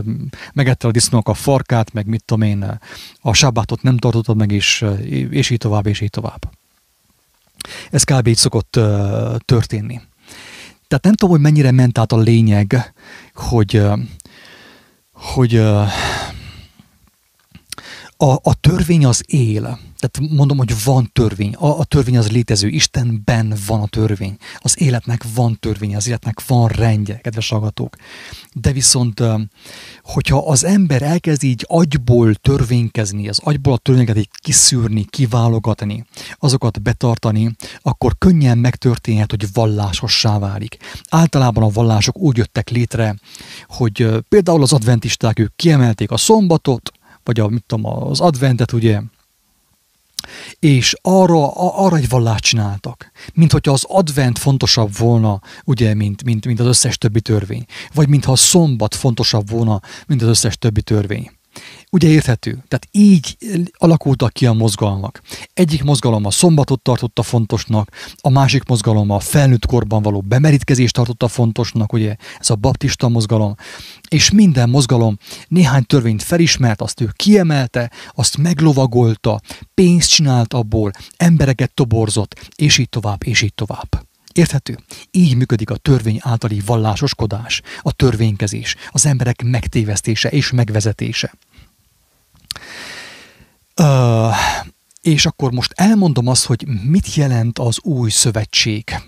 megettel 0.52 0.88
a 0.88 0.92
disznók 0.92 1.28
a 1.28 1.34
farkát, 1.34 1.92
meg 1.92 2.06
mit 2.06 2.24
tudom 2.24 2.48
én, 2.48 2.80
a 3.20 3.32
sábátot 3.32 3.82
nem 3.82 3.96
tartottad 3.96 4.36
meg, 4.36 4.52
és, 4.52 4.84
és 5.30 5.50
így 5.50 5.58
tovább, 5.58 5.86
és 5.86 6.00
így 6.00 6.10
tovább. 6.10 6.52
Ez 7.90 8.02
kb. 8.02 8.26
így 8.26 8.36
szokott 8.36 8.80
történni. 9.44 10.00
Tehát 10.88 11.04
nem 11.04 11.12
tudom, 11.14 11.30
hogy 11.30 11.40
mennyire 11.40 11.70
ment 11.70 11.98
át 11.98 12.12
a 12.12 12.16
lényeg, 12.16 12.92
hogy, 13.34 13.82
hogy 15.12 15.62
a, 18.16 18.30
a 18.30 18.54
törvény 18.60 19.04
az 19.04 19.22
él. 19.26 19.78
Tehát 19.98 20.32
mondom, 20.32 20.56
hogy 20.56 20.84
van 20.84 21.10
törvény. 21.12 21.54
A, 21.54 21.78
a 21.78 21.84
törvény 21.84 22.18
az 22.18 22.30
létező. 22.30 22.68
Istenben 22.68 23.54
van 23.66 23.80
a 23.80 23.86
törvény. 23.86 24.36
Az 24.58 24.80
életnek 24.80 25.24
van 25.34 25.56
törvény, 25.60 25.96
az 25.96 26.08
életnek 26.08 26.46
van 26.46 26.68
rendje, 26.68 27.18
kedves 27.18 27.48
hallgatók. 27.48 27.96
De 28.52 28.72
viszont, 28.72 29.22
hogyha 30.02 30.38
az 30.38 30.64
ember 30.64 31.02
elkezd 31.02 31.42
így 31.42 31.64
agyból 31.68 32.34
törvénykezni, 32.34 33.28
az 33.28 33.40
agyból 33.42 33.72
a 33.72 33.78
törvényeket 33.78 34.16
így 34.16 34.28
kiszűrni, 34.38 35.04
kiválogatni, 35.04 36.04
azokat 36.38 36.82
betartani, 36.82 37.56
akkor 37.82 38.18
könnyen 38.18 38.58
megtörténhet, 38.58 39.30
hogy 39.30 39.46
vallásossá 39.52 40.38
válik. 40.38 40.76
Általában 41.08 41.62
a 41.62 41.70
vallások 41.70 42.18
úgy 42.18 42.36
jöttek 42.36 42.70
létre, 42.70 43.16
hogy 43.66 44.08
például 44.28 44.62
az 44.62 44.72
adventisták 44.72 45.38
ők 45.38 45.56
kiemelték 45.56 46.10
a 46.10 46.16
szombatot, 46.16 46.92
vagy 47.26 47.40
a, 47.40 47.48
mit 47.48 47.64
tudom, 47.66 47.84
az 47.92 48.20
adventet, 48.20 48.72
ugye, 48.72 49.00
és 50.58 50.94
arra, 51.02 51.52
arra 51.54 51.96
egy 51.96 52.08
vallást 52.08 52.44
csináltak. 52.44 53.10
Mint 53.34 53.52
hogyha 53.52 53.72
az 53.72 53.84
advent 53.88 54.38
fontosabb 54.38 54.96
volna, 54.96 55.40
ugye, 55.64 55.94
mint, 55.94 56.24
mint, 56.24 56.46
mint 56.46 56.60
az 56.60 56.66
összes 56.66 56.98
többi 56.98 57.20
törvény. 57.20 57.64
Vagy 57.94 58.08
mintha 58.08 58.32
a 58.32 58.36
szombat 58.36 58.94
fontosabb 58.94 59.50
volna, 59.50 59.80
mint 60.06 60.22
az 60.22 60.28
összes 60.28 60.58
többi 60.58 60.82
törvény. 60.82 61.30
Ugye 61.90 62.08
érthető? 62.08 62.50
Tehát 62.50 62.88
így 62.90 63.36
alakultak 63.72 64.32
ki 64.32 64.46
a 64.46 64.52
mozgalmak. 64.52 65.20
Egyik 65.54 65.82
mozgalom 65.82 66.24
a 66.24 66.30
szombatot 66.30 66.82
tartotta 66.82 67.22
fontosnak, 67.22 67.90
a 68.20 68.30
másik 68.30 68.64
mozgalom 68.64 69.10
a 69.10 69.20
felnőtt 69.20 69.66
korban 69.66 70.02
való 70.02 70.20
bemerítkezést 70.20 70.94
tartotta 70.94 71.28
fontosnak, 71.28 71.92
ugye 71.92 72.16
ez 72.38 72.50
a 72.50 72.54
baptista 72.54 73.08
mozgalom, 73.08 73.54
és 74.08 74.30
minden 74.30 74.70
mozgalom 74.70 75.18
néhány 75.48 75.84
törvényt 75.84 76.22
felismert, 76.22 76.80
azt 76.80 77.00
ő 77.00 77.10
kiemelte, 77.12 77.90
azt 78.10 78.36
meglovagolta, 78.36 79.40
pénzt 79.74 80.10
csinált 80.10 80.52
abból, 80.52 80.90
embereket 81.16 81.74
toborzott, 81.74 82.50
és 82.56 82.78
így 82.78 82.88
tovább, 82.88 83.24
és 83.24 83.42
így 83.42 83.54
tovább. 83.54 84.05
Érthető? 84.36 84.78
Így 85.10 85.36
működik 85.36 85.70
a 85.70 85.76
törvény 85.76 86.18
általi 86.22 86.60
vallásoskodás, 86.66 87.62
a 87.82 87.92
törvénykezés, 87.92 88.76
az 88.90 89.06
emberek 89.06 89.42
megtévesztése 89.42 90.28
és 90.28 90.50
megvezetése. 90.50 91.34
Uh, 93.80 94.34
és 95.00 95.26
akkor 95.26 95.52
most 95.52 95.72
elmondom 95.76 96.26
azt, 96.26 96.44
hogy 96.44 96.66
mit 96.82 97.14
jelent 97.14 97.58
az 97.58 97.78
új 97.82 98.10
szövetség, 98.10 99.00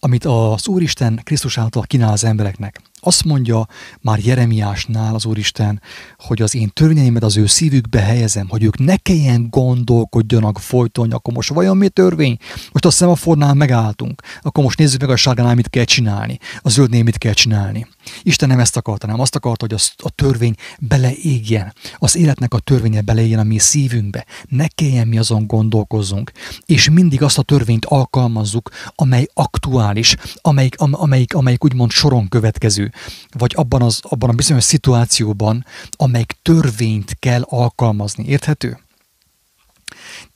amit 0.00 0.24
az 0.24 0.68
Úristen 0.68 1.20
Krisztus 1.24 1.58
által 1.58 1.82
kínál 1.82 2.12
az 2.12 2.24
embereknek. 2.24 2.80
Azt 3.00 3.24
mondja 3.24 3.66
már 4.00 4.18
Jeremiásnál 4.18 5.14
az 5.14 5.24
Úristen, 5.24 5.82
hogy 6.18 6.42
az 6.42 6.54
én 6.54 6.70
törvényeimet 6.72 7.22
az 7.22 7.36
ő 7.36 7.46
szívükbe 7.46 8.00
helyezem, 8.00 8.48
hogy 8.48 8.62
ők 8.62 8.78
ne 8.78 8.96
kelljen 8.96 9.46
gondolkodjanak 9.50 10.58
folyton, 10.58 11.12
akkor 11.12 11.34
most 11.34 11.48
vajon 11.48 11.76
mi 11.76 11.88
törvény? 11.88 12.36
Most 12.72 12.84
a 12.84 12.90
szemafornál 12.90 13.54
megálltunk, 13.54 14.22
akkor 14.42 14.64
most 14.64 14.78
nézzük 14.78 15.00
meg 15.00 15.10
a 15.10 15.16
sárgánál 15.16 15.54
mit 15.54 15.70
kell 15.70 15.84
csinálni, 15.84 16.38
a 16.60 16.68
zöldnél 16.68 17.02
mit 17.02 17.18
kell 17.18 17.32
csinálni. 17.32 17.86
Isten 18.22 18.48
nem 18.48 18.60
ezt 18.60 18.76
akarta, 18.76 19.06
nem 19.06 19.20
azt 19.20 19.36
akarta, 19.36 19.66
hogy 19.68 19.78
a, 19.78 20.06
a 20.06 20.10
törvény 20.10 20.54
beleégjen, 20.78 21.74
az 21.98 22.16
életnek 22.16 22.54
a 22.54 22.58
törvénye 22.58 23.00
beleégjen 23.00 23.38
a 23.38 23.42
mi 23.42 23.58
szívünkbe. 23.58 24.26
Ne 24.48 24.66
kelljen 24.66 25.08
mi 25.08 25.18
azon 25.18 25.46
gondolkozzunk, 25.46 26.32
és 26.66 26.90
mindig 26.90 27.22
azt 27.22 27.38
a 27.38 27.42
törvényt 27.42 27.84
alkalmazzuk, 27.84 28.70
amely 28.94 29.28
aktuális, 29.34 30.16
amelyik, 30.40 30.74
amelyik, 30.78 31.34
amelyik 31.34 31.64
úgymond 31.64 31.90
soron 31.90 32.28
következő 32.28 32.89
vagy 33.30 33.52
abban, 33.56 33.82
az, 33.82 34.00
abban 34.02 34.30
a 34.30 34.32
bizonyos 34.32 34.64
szituációban, 34.64 35.64
amelyik 35.90 36.36
törvényt 36.42 37.16
kell 37.18 37.42
alkalmazni. 37.42 38.24
Érthető? 38.26 38.78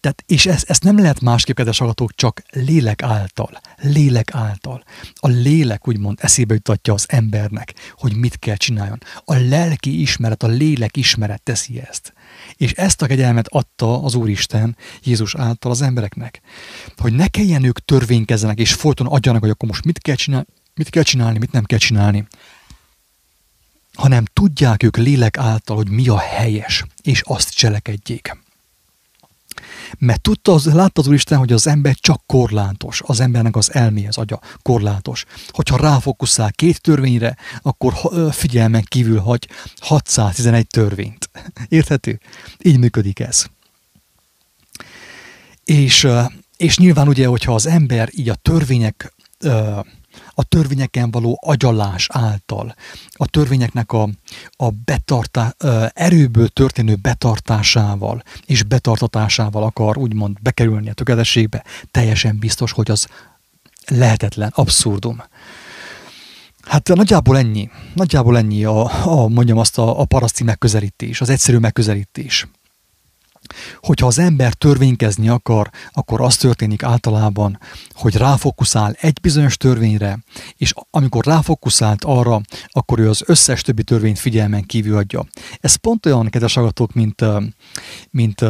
Tehát, 0.01 0.25
és 0.27 0.47
ezt, 0.47 0.71
ezt 0.71 0.83
nem 0.83 0.99
lehet 0.99 1.21
másképp, 1.21 1.57
kedves 1.57 1.79
hallgatók, 1.79 2.15
csak 2.15 2.43
lélek 2.51 3.03
által. 3.03 3.61
Lélek 3.77 4.35
által. 4.35 4.85
A 5.15 5.29
lélek 5.29 5.89
úgymond 5.89 6.19
eszébe 6.21 6.55
jutatja 6.55 6.93
az 6.93 7.05
embernek, 7.09 7.75
hogy 7.91 8.17
mit 8.17 8.39
kell 8.39 8.57
csináljon. 8.57 8.99
A 9.25 9.35
lelki 9.35 10.01
ismeret, 10.01 10.43
a 10.43 10.47
lélek 10.47 10.97
ismeret 10.97 11.43
teszi 11.43 11.81
ezt. 11.81 12.13
És 12.55 12.73
ezt 12.73 13.03
a 13.03 13.07
kegyelmet 13.07 13.49
adta 13.49 14.03
az 14.03 14.15
Úristen 14.15 14.77
Jézus 15.03 15.35
által 15.35 15.71
az 15.71 15.83
embereknek. 15.83 16.41
Hogy 16.97 17.13
ne 17.13 17.29
kelljen 17.29 17.65
ők 17.65 17.85
törvénykezzenek, 17.85 18.59
és 18.59 18.73
folyton 18.73 19.07
adjanak, 19.07 19.41
hogy 19.41 19.51
akkor 19.51 19.69
most 19.69 19.85
mit 19.85 19.99
kell 19.99 20.15
csinálni, 20.15 20.47
mit 20.75 20.91
kell 20.91 21.03
csinálni, 21.03 21.39
mit 21.39 21.53
nem 21.53 21.65
kell 21.65 21.79
csinálni, 21.79 22.27
hanem 23.95 24.25
tudják 24.33 24.83
ők 24.83 24.97
lélek 24.97 25.39
által, 25.39 25.77
hogy 25.77 25.89
mi 25.89 26.09
a 26.09 26.19
helyes, 26.19 26.85
és 27.03 27.23
azt 27.25 27.55
cselekedjék. 27.55 28.37
Mert 29.99 30.21
tudta, 30.21 30.53
az, 30.53 30.73
látta 30.73 31.01
az 31.01 31.07
Úristen, 31.07 31.39
hogy 31.39 31.53
az 31.53 31.67
ember 31.67 31.95
csak 31.95 32.23
korlátos, 32.27 33.03
az 33.07 33.21
embernek 33.21 33.57
az 33.57 33.75
elmé, 33.75 34.07
az 34.07 34.19
agya 34.19 34.41
korlátos. 34.63 35.25
Hogyha 35.49 35.77
ráfokuszál 35.77 36.53
két 36.53 36.81
törvényre, 36.81 37.37
akkor 37.63 37.95
figyelmen 38.33 38.85
kívül 38.89 39.19
hagy 39.21 39.49
611 39.81 40.67
törvényt. 40.67 41.31
Érthető? 41.69 42.21
Így 42.63 42.79
működik 42.79 43.21
ez. 43.21 43.47
És, 45.65 46.07
és 46.57 46.79
nyilván 46.79 47.09
ugye, 47.09 47.27
hogyha 47.27 47.55
az 47.55 47.67
ember 47.67 48.09
így 48.13 48.29
a 48.29 48.35
törvények 48.35 49.15
a 50.35 50.45
törvényeken 50.45 51.11
való 51.11 51.41
agyalás 51.45 52.07
által, 52.13 52.75
a 53.13 53.27
törvényeknek 53.27 53.93
a, 53.93 54.09
a 54.57 54.71
betartá, 54.85 55.55
erőből 55.95 56.49
történő 56.49 56.95
betartásával 56.95 58.23
és 58.47 58.63
betartatásával 58.63 59.63
akar 59.63 59.99
úgymond 59.99 60.37
bekerülni 60.43 60.91
a 60.91 60.93
tökéletességbe, 60.93 61.65
teljesen 61.91 62.39
biztos, 62.39 62.73
hogy 62.73 62.91
az 62.91 63.07
lehetetlen, 63.87 64.53
abszurdum. 64.55 65.23
Hát 66.63 66.89
nagyjából 66.89 67.39
ennyi. 67.39 67.71
Nagyjából 67.95 68.37
ennyi 68.37 68.65
a, 68.65 69.07
a 69.07 69.29
mondjam 69.29 69.59
azt 69.59 69.79
a, 69.79 70.01
a 70.01 70.05
paraszti 70.05 70.45
megközelítés, 70.45 71.21
az 71.21 71.29
egyszerű 71.29 71.59
megközelítés. 71.59 72.47
Hogyha 73.81 74.07
az 74.07 74.19
ember 74.19 74.53
törvénykezni 74.53 75.29
akar, 75.29 75.71
akkor 75.93 76.21
az 76.21 76.37
történik 76.37 76.83
általában, 76.83 77.59
hogy 77.93 78.17
ráfokuszál 78.17 78.97
egy 79.01 79.19
bizonyos 79.21 79.57
törvényre, 79.57 80.19
és 80.57 80.73
amikor 80.91 81.25
ráfokuszált 81.25 82.05
arra, 82.05 82.41
akkor 82.67 82.99
ő 82.99 83.09
az 83.09 83.23
összes 83.27 83.63
többi 83.63 83.83
törvényt 83.83 84.19
figyelmen 84.19 84.63
kívül 84.63 84.97
adja. 84.97 85.27
Ez 85.61 85.75
pont 85.75 86.07
olyan, 86.07 86.31
kedves 86.31 86.57
agatok, 86.57 86.93
mint, 86.93 87.25
mint 88.11 88.45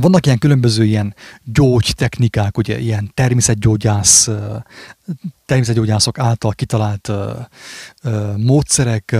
vannak 0.00 0.26
ilyen 0.26 0.38
különböző 0.38 0.84
ilyen 0.84 1.14
gyógytechnikák, 1.44 2.58
ugye 2.58 2.78
ilyen 2.78 3.10
természetgyógyász, 3.14 4.28
természetgyógyászok 5.46 6.18
által 6.18 6.52
kitalált 6.52 7.10
módszerek, 8.36 9.16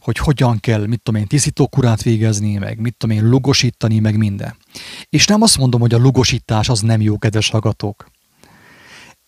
hogy 0.00 0.18
hogyan 0.18 0.60
kell, 0.60 0.86
mit 0.86 1.00
tudom 1.02 1.20
én, 1.20 1.26
tisztítókurát 1.26 2.02
végezni, 2.02 2.56
meg 2.56 2.80
mit 2.80 2.94
tudom 2.96 3.16
én, 3.16 3.28
lugosítani, 3.28 3.98
meg 3.98 4.16
minden. 4.16 4.56
És 5.08 5.26
nem 5.26 5.42
azt 5.42 5.58
mondom, 5.58 5.80
hogy 5.80 5.94
a 5.94 5.98
lugosítás 5.98 6.68
az 6.68 6.80
nem 6.80 7.00
jó, 7.00 7.18
kedves 7.18 7.50
hallgatók. 7.50 8.10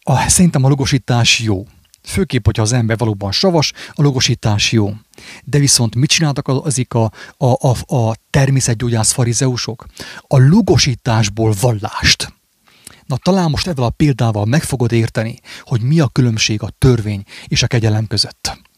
A, 0.02 0.28
szerintem 0.28 0.64
a 0.64 0.68
lugosítás 0.68 1.40
jó. 1.40 1.66
Főképp, 2.02 2.44
hogyha 2.44 2.62
az 2.62 2.72
ember 2.72 2.98
valóban 2.98 3.32
savas, 3.32 3.72
a 3.92 4.02
logosítás 4.02 4.72
jó. 4.72 4.92
De 5.44 5.58
viszont 5.58 5.94
mit 5.94 6.10
csináltak 6.10 6.48
azik 6.48 6.94
a, 6.94 7.12
a, 7.36 7.68
a, 7.68 7.94
a 7.96 8.14
természetgyógyász 8.30 9.12
farizeusok? 9.12 9.86
A 10.20 10.38
lugosításból 10.38 11.54
vallást. 11.60 12.32
Na 13.06 13.16
talán 13.16 13.50
most 13.50 13.66
ezzel 13.66 13.84
a 13.84 13.90
példával 13.90 14.44
meg 14.44 14.62
fogod 14.62 14.92
érteni, 14.92 15.40
hogy 15.62 15.80
mi 15.80 16.00
a 16.00 16.08
különbség 16.08 16.62
a 16.62 16.70
törvény 16.78 17.22
és 17.46 17.62
a 17.62 17.66
kegyelem 17.66 18.06
között 18.06 18.68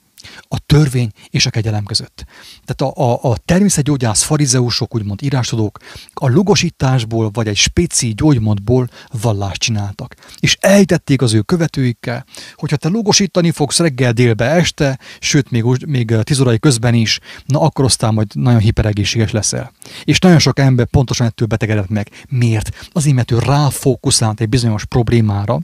a 0.53 0.59
törvény 0.67 1.11
és 1.31 1.47
a 1.47 1.51
kegyelem 1.51 1.85
között. 1.85 2.25
Tehát 2.65 2.97
a, 2.97 3.13
a, 3.13 3.31
a 3.31 3.37
természetgyógyász 3.45 4.23
farizeusok, 4.23 4.95
úgymond 4.95 5.23
írásodók 5.23 5.79
a 6.15 6.29
lugosításból 6.29 7.31
vagy 7.31 7.49
egy 7.49 7.57
spéci 7.57 8.13
gyógymódból 8.15 8.89
vallást 9.23 9.61
csináltak. 9.61 10.15
És 10.39 10.57
elhitették 10.61 11.23
az 11.23 11.33
ő 11.33 11.41
követőikkel, 11.41 12.25
hogyha 12.55 12.77
te 12.77 12.89
lugosítani 12.89 13.51
fogsz 13.51 13.79
reggel, 13.79 14.13
délbe, 14.13 14.45
este, 14.45 14.99
sőt 15.21 15.51
még, 15.51 15.65
még 15.87 16.17
tíz 16.23 16.41
órai 16.41 16.59
közben 16.59 16.95
is, 16.95 17.19
na 17.47 17.61
akkor 17.61 17.85
aztán 17.85 18.15
majd 18.15 18.29
nagyon 18.35 18.61
hiperegészséges 18.61 19.31
leszel. 19.31 19.73
És 20.05 20.19
nagyon 20.19 20.39
sok 20.39 20.59
ember 20.59 20.87
pontosan 20.87 21.27
ettől 21.27 21.49
betegedett 21.49 21.89
meg. 21.89 22.11
Miért? 22.29 22.89
Azért, 22.93 23.15
mert 23.15 23.31
ő 23.31 23.39
ráfókuszált 23.39 24.41
egy 24.41 24.49
bizonyos 24.49 24.85
problémára, 24.85 25.61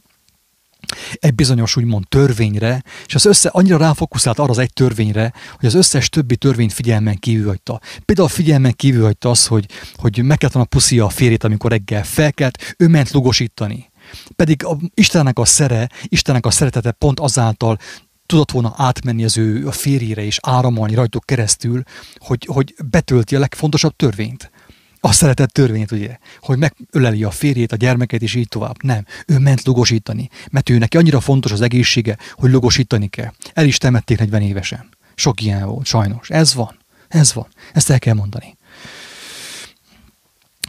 egy 1.12 1.34
bizonyos 1.34 1.76
úgymond 1.76 2.08
törvényre, 2.08 2.82
és 3.06 3.14
az 3.14 3.26
össze 3.26 3.48
annyira 3.48 3.76
ráfokuszált 3.76 4.38
arra 4.38 4.50
az 4.50 4.58
egy 4.58 4.72
törvényre, 4.72 5.32
hogy 5.56 5.66
az 5.66 5.74
összes 5.74 6.08
többi 6.08 6.36
törvényt 6.36 6.72
figyelmen 6.72 7.16
kívül 7.16 7.46
hagyta. 7.46 7.80
Például 8.04 8.28
figyelmen 8.28 8.72
kívül 8.76 9.02
hagyta 9.02 9.30
az, 9.30 9.46
hogy, 9.46 9.66
hogy 9.96 10.14
kellett 10.14 10.54
a 10.54 10.64
puszia 10.64 11.04
a 11.04 11.08
férjét, 11.08 11.44
amikor 11.44 11.70
reggel 11.70 12.04
felkelt, 12.04 12.74
ő 12.78 12.88
ment 12.88 13.10
lugosítani. 13.10 13.90
Pedig 14.36 14.64
a, 14.64 14.76
Istennek 14.94 15.38
a 15.38 15.44
szere, 15.44 15.88
Istennek 16.04 16.46
a 16.46 16.50
szeretete 16.50 16.90
pont 16.90 17.20
azáltal 17.20 17.78
tudott 18.26 18.50
volna 18.50 18.74
átmenni 18.76 19.24
az 19.24 19.38
ő 19.38 19.66
a 19.66 19.72
férjére 19.72 20.22
és 20.22 20.38
áramolni 20.42 20.94
rajtuk 20.94 21.24
keresztül, 21.24 21.82
hogy, 22.16 22.48
hogy 22.52 22.74
betölti 22.90 23.36
a 23.36 23.38
legfontosabb 23.38 23.96
törvényt 23.96 24.50
a 25.00 25.12
szeretett 25.12 25.52
törvényt, 25.52 25.92
ugye, 25.92 26.18
hogy 26.40 26.58
megöleli 26.58 27.24
a 27.24 27.30
férjét, 27.30 27.72
a 27.72 27.76
gyermeket, 27.76 28.22
és 28.22 28.34
így 28.34 28.48
tovább. 28.48 28.82
Nem, 28.82 29.04
ő 29.26 29.38
ment 29.38 29.64
lugosítani, 29.64 30.28
mert 30.50 30.68
ő 30.68 30.78
neki 30.78 30.96
annyira 30.96 31.20
fontos 31.20 31.52
az 31.52 31.60
egészsége, 31.60 32.16
hogy 32.32 32.50
lugosítani 32.50 33.08
kell. 33.08 33.32
El 33.52 33.64
is 33.64 33.78
temették 33.78 34.18
40 34.18 34.42
évesen. 34.42 34.88
Sok 35.14 35.42
ilyen 35.42 35.66
volt, 35.66 35.86
sajnos. 35.86 36.30
Ez 36.30 36.54
van, 36.54 36.76
ez 37.08 37.34
van, 37.34 37.46
ezt 37.72 37.90
el 37.90 37.98
kell 37.98 38.14
mondani. 38.14 38.56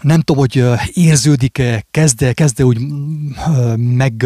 Nem 0.01 0.21
tudom, 0.21 0.41
hogy 0.41 0.63
érződik-e, 0.93 1.83
kezd-e, 1.91 2.33
kezd 2.33 2.63
úgy 2.63 2.79
meg, 3.77 4.25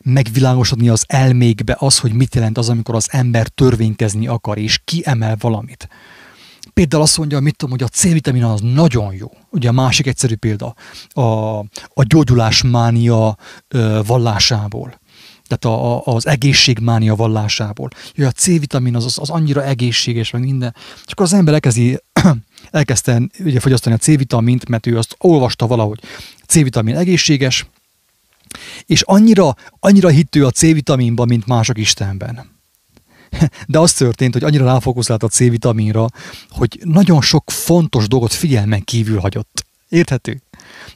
megvilágosodni 0.00 0.88
az 0.88 1.04
elmékbe 1.06 1.76
az, 1.78 1.98
hogy 1.98 2.12
mit 2.12 2.34
jelent 2.34 2.58
az, 2.58 2.68
amikor 2.68 2.94
az 2.94 3.08
ember 3.10 3.48
törvénykezni 3.48 4.26
akar, 4.26 4.58
és 4.58 4.80
kiemel 4.84 5.36
valamit 5.40 5.88
például 6.76 7.02
azt 7.02 7.18
mondja, 7.18 7.40
mit 7.40 7.56
tudom, 7.56 7.78
hogy 7.78 7.86
a 7.86 7.96
C-vitamin 7.96 8.44
az 8.44 8.60
nagyon 8.60 9.14
jó. 9.14 9.30
Ugye 9.50 9.68
a 9.68 9.72
másik 9.72 10.06
egyszerű 10.06 10.34
példa 10.34 10.74
a, 11.08 11.58
a 11.94 12.02
gyógyulásmánia 12.06 13.36
ö, 13.68 14.00
vallásából. 14.06 15.00
Tehát 15.46 15.64
a, 15.64 15.96
a, 15.96 16.14
az 16.14 16.26
egészségmánia 16.26 17.14
vallásából. 17.14 17.88
Hogy 18.14 18.24
a 18.24 18.30
C-vitamin 18.30 18.96
az, 18.96 19.04
az, 19.04 19.18
az 19.18 19.30
annyira 19.30 19.64
egészséges, 19.64 20.30
meg 20.30 20.42
minden. 20.42 20.74
És 21.06 21.12
akkor 21.12 21.26
az 21.26 21.32
ember 21.32 21.54
elkezdi, 21.54 21.98
elkezdte 22.70 23.22
ugye 23.38 23.60
fogyasztani 23.60 23.94
a 23.94 23.98
C-vitamint, 23.98 24.68
mert 24.68 24.86
ő 24.86 24.98
azt 24.98 25.16
olvasta 25.18 25.66
valahogy. 25.66 26.00
C-vitamin 26.46 26.96
egészséges, 26.96 27.66
és 28.86 29.02
annyira, 29.02 29.56
annyira 29.80 30.08
hittő 30.08 30.46
a 30.46 30.50
C-vitaminban, 30.50 31.28
mint 31.28 31.46
mások 31.46 31.78
Istenben 31.78 32.55
de 33.66 33.78
az 33.78 33.92
történt, 33.92 34.32
hogy 34.32 34.44
annyira 34.44 34.64
ráfókuszált 34.64 35.22
a 35.22 35.28
C-vitaminra, 35.28 36.06
hogy 36.50 36.80
nagyon 36.84 37.20
sok 37.20 37.50
fontos 37.50 38.08
dolgot 38.08 38.32
figyelmen 38.32 38.84
kívül 38.84 39.18
hagyott. 39.18 39.64
Érthető? 39.88 40.42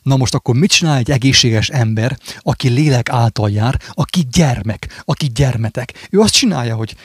Na 0.02 0.16
most 0.16 0.34
akkor 0.34 0.54
mit 0.54 0.70
csinál 0.70 0.96
egy 0.96 1.10
egészséges 1.10 1.68
ember, 1.68 2.18
aki 2.38 2.68
lélek 2.68 3.08
által 3.08 3.50
jár, 3.50 3.80
aki 3.92 4.26
gyermek, 4.32 5.02
aki 5.04 5.26
gyermetek? 5.26 6.08
Ő 6.10 6.20
azt 6.20 6.34
csinálja, 6.34 6.74
hogy 6.74 6.96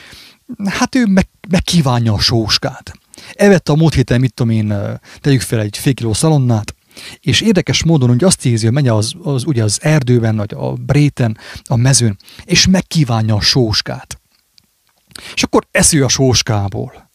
hát 0.65 0.95
ő 0.95 1.05
meg, 1.05 1.27
megkívánja 1.49 2.13
a 2.13 2.19
sóskát. 2.19 2.93
Evette 3.33 3.71
a 3.71 3.75
múlt 3.75 3.93
héten, 3.93 4.19
mit 4.19 4.33
tudom 4.33 4.51
én, 4.51 4.73
tegyük 5.21 5.41
fel 5.41 5.59
egy 5.59 5.77
fél 5.77 5.93
kiló 5.93 6.13
szalonnát, 6.13 6.75
és 7.19 7.41
érdekes 7.41 7.83
módon 7.83 8.09
hogy 8.09 8.23
azt 8.23 8.45
érzi, 8.45 8.65
hogy 8.65 8.73
megy 8.73 8.87
az, 8.87 9.13
az, 9.23 9.45
ugye 9.45 9.63
az 9.63 9.79
erdőben, 9.81 10.35
vagy 10.35 10.53
a 10.53 10.73
bréten, 10.73 11.37
a 11.63 11.75
mezőn, 11.75 12.17
és 12.45 12.67
megkívánja 12.67 13.35
a 13.35 13.41
sóskát. 13.41 14.19
És 15.33 15.43
akkor 15.43 15.67
eszi 15.71 15.99
a 15.99 16.07
sóskából. 16.07 17.05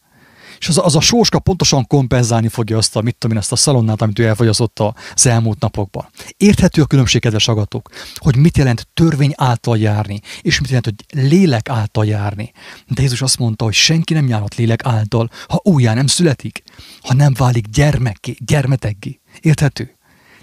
És 0.61 0.67
az, 0.67 0.77
az 0.77 0.95
a 0.95 0.99
sóska 0.99 1.39
pontosan 1.39 1.87
kompenzálni 1.87 2.47
fogja 2.47 2.77
azt 2.77 2.95
a, 2.95 3.01
mit 3.01 3.15
tudom 3.15 3.35
én, 3.35 3.41
ezt 3.41 3.51
a 3.51 3.55
szalonnát, 3.55 4.01
amit 4.01 4.19
ő 4.19 4.25
elfogyaszott 4.25 4.79
az 5.13 5.25
elmúlt 5.25 5.59
napokban. 5.59 6.09
Érthető 6.37 6.81
a 6.81 6.85
különbség, 6.85 7.21
kedves 7.21 7.47
agatok, 7.47 7.89
hogy 8.15 8.35
mit 8.35 8.57
jelent 8.57 8.87
törvény 8.93 9.33
által 9.35 9.77
járni, 9.77 10.21
és 10.41 10.59
mit 10.59 10.69
jelent, 10.69 10.85
hogy 10.85 11.27
lélek 11.29 11.69
által 11.69 12.05
járni. 12.05 12.51
De 12.87 13.01
Jézus 13.01 13.21
azt 13.21 13.39
mondta, 13.39 13.63
hogy 13.63 13.73
senki 13.73 14.13
nem 14.13 14.27
járhat 14.27 14.55
lélek 14.55 14.85
által, 14.85 15.29
ha 15.47 15.61
újjá 15.63 15.93
nem 15.93 16.07
születik, 16.07 16.63
ha 17.01 17.13
nem 17.13 17.33
válik 17.33 17.65
gyermekké, 17.65 18.35
gyermetekké. 18.45 19.19
Érthető? 19.39 19.95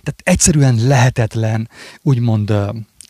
Tehát 0.02 0.20
egyszerűen 0.22 0.86
lehetetlen, 0.86 1.70
úgymond 2.02 2.52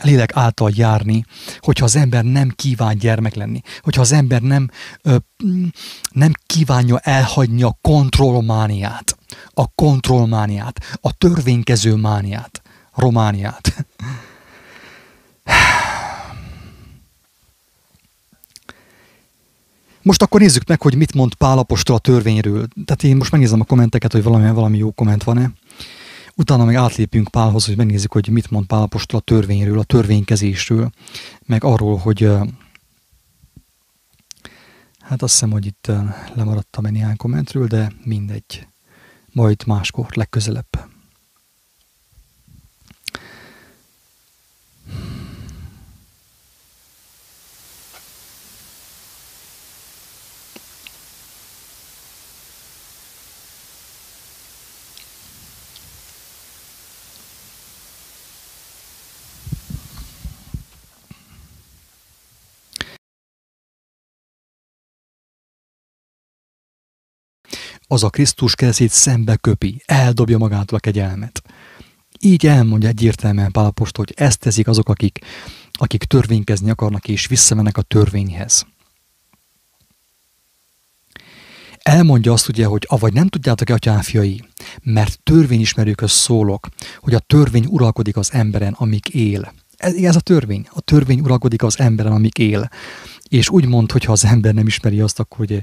lélek 0.02 0.36
által 0.36 0.70
járni, 0.74 1.24
hogyha 1.58 1.84
az 1.84 1.96
ember 1.96 2.24
nem 2.24 2.52
kíván 2.56 2.98
gyermek 2.98 3.34
lenni, 3.34 3.60
hogyha 3.80 4.00
az 4.00 4.12
ember 4.12 4.42
nem, 4.42 4.70
ö, 5.02 5.16
nem 6.10 6.32
kívánja 6.46 6.98
elhagyni 6.98 7.62
a 7.62 7.78
kontrollmániát, 7.80 9.18
a 9.54 9.66
kontrollmániát, 9.74 10.98
a 11.00 11.12
törvénykező 11.12 11.94
mániát, 11.94 12.62
romániát. 12.94 13.86
Most 20.02 20.22
akkor 20.22 20.40
nézzük 20.40 20.68
meg, 20.68 20.82
hogy 20.82 20.94
mit 20.94 21.14
mond 21.14 21.34
Pálapostól 21.34 21.96
a 21.96 21.98
törvényről. 21.98 22.66
Tehát 22.84 23.02
én 23.02 23.16
most 23.16 23.30
megnézem 23.30 23.60
a 23.60 23.64
kommenteket, 23.64 24.12
hogy 24.12 24.22
valami, 24.22 24.50
valami 24.50 24.78
jó 24.78 24.90
komment 24.90 25.24
van-e. 25.24 25.50
Utána 26.38 26.64
meg 26.64 26.74
átlépünk 26.74 27.28
Pálhoz, 27.28 27.66
hogy 27.66 27.76
megnézzük, 27.76 28.12
hogy 28.12 28.28
mit 28.28 28.50
mond 28.50 28.66
Pál 28.66 28.82
apostol 28.82 29.18
a 29.18 29.22
törvényről, 29.22 29.78
a 29.78 29.84
törvénykezésről, 29.84 30.90
meg 31.46 31.64
arról, 31.64 31.96
hogy 31.96 32.22
hát 34.98 35.22
azt 35.22 35.32
hiszem, 35.32 35.50
hogy 35.50 35.66
itt 35.66 35.90
lemaradtam 36.34 36.84
egy 36.84 36.92
néhány 36.92 37.16
kommentről, 37.16 37.66
de 37.66 37.92
mindegy. 38.04 38.66
Majd 39.32 39.66
máskor, 39.66 40.06
legközelebb. 40.14 40.97
Az 67.88 68.02
a 68.02 68.10
Krisztus 68.10 68.54
kezét 68.54 68.90
szembe 68.90 69.36
köpi, 69.36 69.82
eldobja 69.86 70.38
magától 70.38 70.78
a 70.78 70.80
kegyelmet. 70.80 71.42
Így 72.20 72.46
elmondja 72.46 72.88
egyértelműen 72.88 73.52
Pálapost, 73.52 73.96
hogy 73.96 74.12
ezt 74.16 74.38
teszik 74.38 74.68
azok, 74.68 74.88
akik, 74.88 75.18
akik 75.72 76.04
törvénykezni 76.04 76.70
akarnak 76.70 77.08
és 77.08 77.26
visszamennek 77.26 77.76
a 77.76 77.82
törvényhez. 77.82 78.66
Elmondja 81.82 82.32
azt 82.32 82.48
ugye, 82.48 82.64
hogy 82.66 82.84
avagy 82.88 83.12
nem 83.12 83.28
tudjátok-e, 83.28 83.74
atyáfiai, 83.74 84.44
mert 84.82 85.20
törvényismerőköz 85.22 86.10
szólok, 86.10 86.68
hogy 86.98 87.14
a 87.14 87.18
törvény 87.18 87.66
uralkodik 87.68 88.16
az 88.16 88.32
emberen, 88.32 88.72
amíg 88.72 89.14
él. 89.14 89.52
Ez, 89.76 89.94
ez 89.94 90.16
a 90.16 90.20
törvény. 90.20 90.68
A 90.70 90.80
törvény 90.80 91.20
uralkodik 91.20 91.62
az 91.62 91.78
emberen, 91.78 92.12
amíg 92.12 92.38
él. 92.38 92.70
És 93.28 93.48
úgy 93.48 93.66
mond, 93.66 93.92
hogy 93.92 94.04
ha 94.04 94.12
az 94.12 94.24
ember 94.24 94.54
nem 94.54 94.66
ismeri 94.66 95.00
azt, 95.00 95.18
akkor, 95.18 95.40
ugye, 95.40 95.60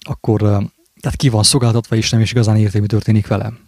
akkor 0.00 0.70
tehát 1.02 1.16
ki 1.16 1.28
van 1.28 1.42
szolgáltatva, 1.42 1.96
és 1.96 2.10
nem 2.10 2.20
is 2.20 2.30
igazán 2.30 2.56
érti, 2.56 2.80
mi 2.80 2.86
történik 2.86 3.26
velem. 3.26 3.58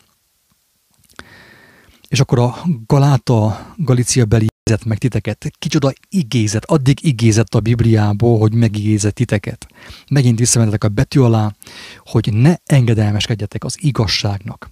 És 2.08 2.20
akkor 2.20 2.38
a 2.38 2.56
Galáta, 2.86 3.66
Galícia 3.76 4.24
beli 4.24 4.46
igézett 4.60 4.84
meg 4.84 4.98
titeket. 4.98 5.50
Kicsoda 5.58 5.92
igézet, 6.08 6.64
addig 6.64 7.04
igézett 7.04 7.54
a 7.54 7.60
Bibliából, 7.60 8.38
hogy 8.38 8.54
megigézett 8.54 9.14
titeket. 9.14 9.66
Megint 10.10 10.38
visszamentetek 10.38 10.84
a 10.84 10.88
betű 10.88 11.20
alá, 11.20 11.54
hogy 11.98 12.32
ne 12.32 12.54
engedelmeskedjetek 12.64 13.64
az 13.64 13.76
igazságnak, 13.80 14.68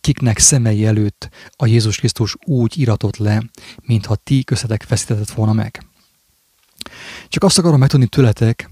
kiknek 0.00 0.38
szemei 0.38 0.84
előtt 0.84 1.28
a 1.56 1.66
Jézus 1.66 1.96
Krisztus 1.96 2.36
úgy 2.44 2.78
iratott 2.78 3.16
le, 3.16 3.42
mintha 3.82 4.14
ti 4.14 4.44
köztetek 4.44 4.82
feszítetett 4.82 5.30
volna 5.30 5.52
meg. 5.52 5.86
Csak 7.28 7.42
azt 7.42 7.58
akarom 7.58 7.78
megtudni 7.78 8.06
tőletek, 8.06 8.70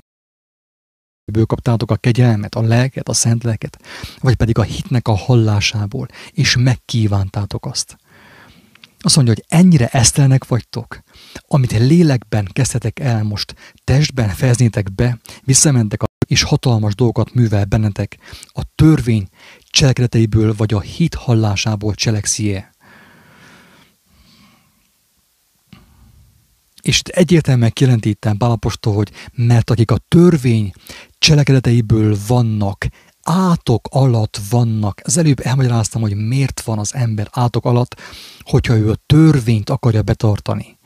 ből 1.30 1.44
kaptátok 1.44 1.90
a 1.90 1.96
kegyelmet, 1.96 2.54
a 2.54 2.62
lelket, 2.62 3.08
a 3.08 3.12
szent 3.12 3.44
lelket, 3.44 3.82
vagy 4.20 4.34
pedig 4.34 4.58
a 4.58 4.62
hitnek 4.62 5.08
a 5.08 5.16
hallásából, 5.16 6.06
és 6.32 6.56
megkívántátok 6.56 7.66
azt. 7.66 7.98
Azt 9.02 9.16
mondja, 9.16 9.34
hogy 9.34 9.58
ennyire 9.58 9.86
esztelnek 9.86 10.46
vagytok, 10.46 11.02
amit 11.46 11.78
lélekben 11.78 12.48
kezdhetek 12.52 12.98
el 12.98 13.22
most, 13.22 13.54
testben 13.84 14.28
fejeznétek 14.28 14.94
be, 14.94 15.18
visszamentek 15.44 16.02
és 16.26 16.42
hatalmas 16.42 16.94
dolgokat 16.94 17.34
művel 17.34 17.64
bennetek, 17.64 18.18
a 18.46 18.62
törvény 18.74 19.28
cselekedeteiből 19.70 20.54
vagy 20.56 20.74
a 20.74 20.80
hit 20.80 21.14
hallásából 21.14 21.94
cselekszie. 21.94 22.70
És 26.82 27.02
egyértelműen 27.02 27.70
kijelentítem 27.70 28.36
Pálapostól, 28.36 28.94
hogy 28.94 29.10
mert 29.32 29.70
akik 29.70 29.90
a 29.90 30.00
törvény 30.08 30.72
cselekedeteiből 31.20 32.16
vannak, 32.26 32.86
átok 33.22 33.88
alatt 33.90 34.40
vannak. 34.50 35.00
Az 35.04 35.16
előbb 35.16 35.40
elmagyaráztam, 35.40 36.02
hogy 36.02 36.16
miért 36.16 36.60
van 36.60 36.78
az 36.78 36.94
ember 36.94 37.28
átok 37.32 37.64
alatt, 37.64 38.00
hogyha 38.42 38.76
ő 38.76 38.90
a 38.90 38.98
törvényt 39.06 39.70
akarja 39.70 40.02
betartani. 40.02 40.78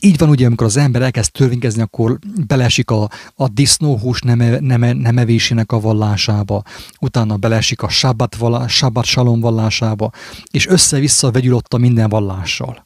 Így 0.00 0.18
van 0.18 0.28
ugye, 0.28 0.46
amikor 0.46 0.66
az 0.66 0.76
ember 0.76 1.02
elkezd 1.02 1.32
törvénykezni, 1.32 1.82
akkor 1.82 2.18
belesik 2.46 2.90
a, 2.90 3.10
a 3.34 3.48
disznóhús 3.48 4.20
neme, 4.20 4.58
neme, 4.60 4.92
nemevésének 4.92 5.72
a 5.72 5.80
vallásába, 5.80 6.62
utána 7.00 7.36
belesik 7.36 7.82
a 7.82 7.88
sabbat, 7.88 8.36
vallá, 8.36 8.66
sabbat 8.66 9.04
salom 9.04 9.40
vallásába, 9.40 10.10
és 10.50 10.66
össze-vissza 10.66 11.30
vegyül 11.30 11.54
ott 11.54 11.74
a 11.74 11.78
minden 11.78 12.08
vallással. 12.08 12.82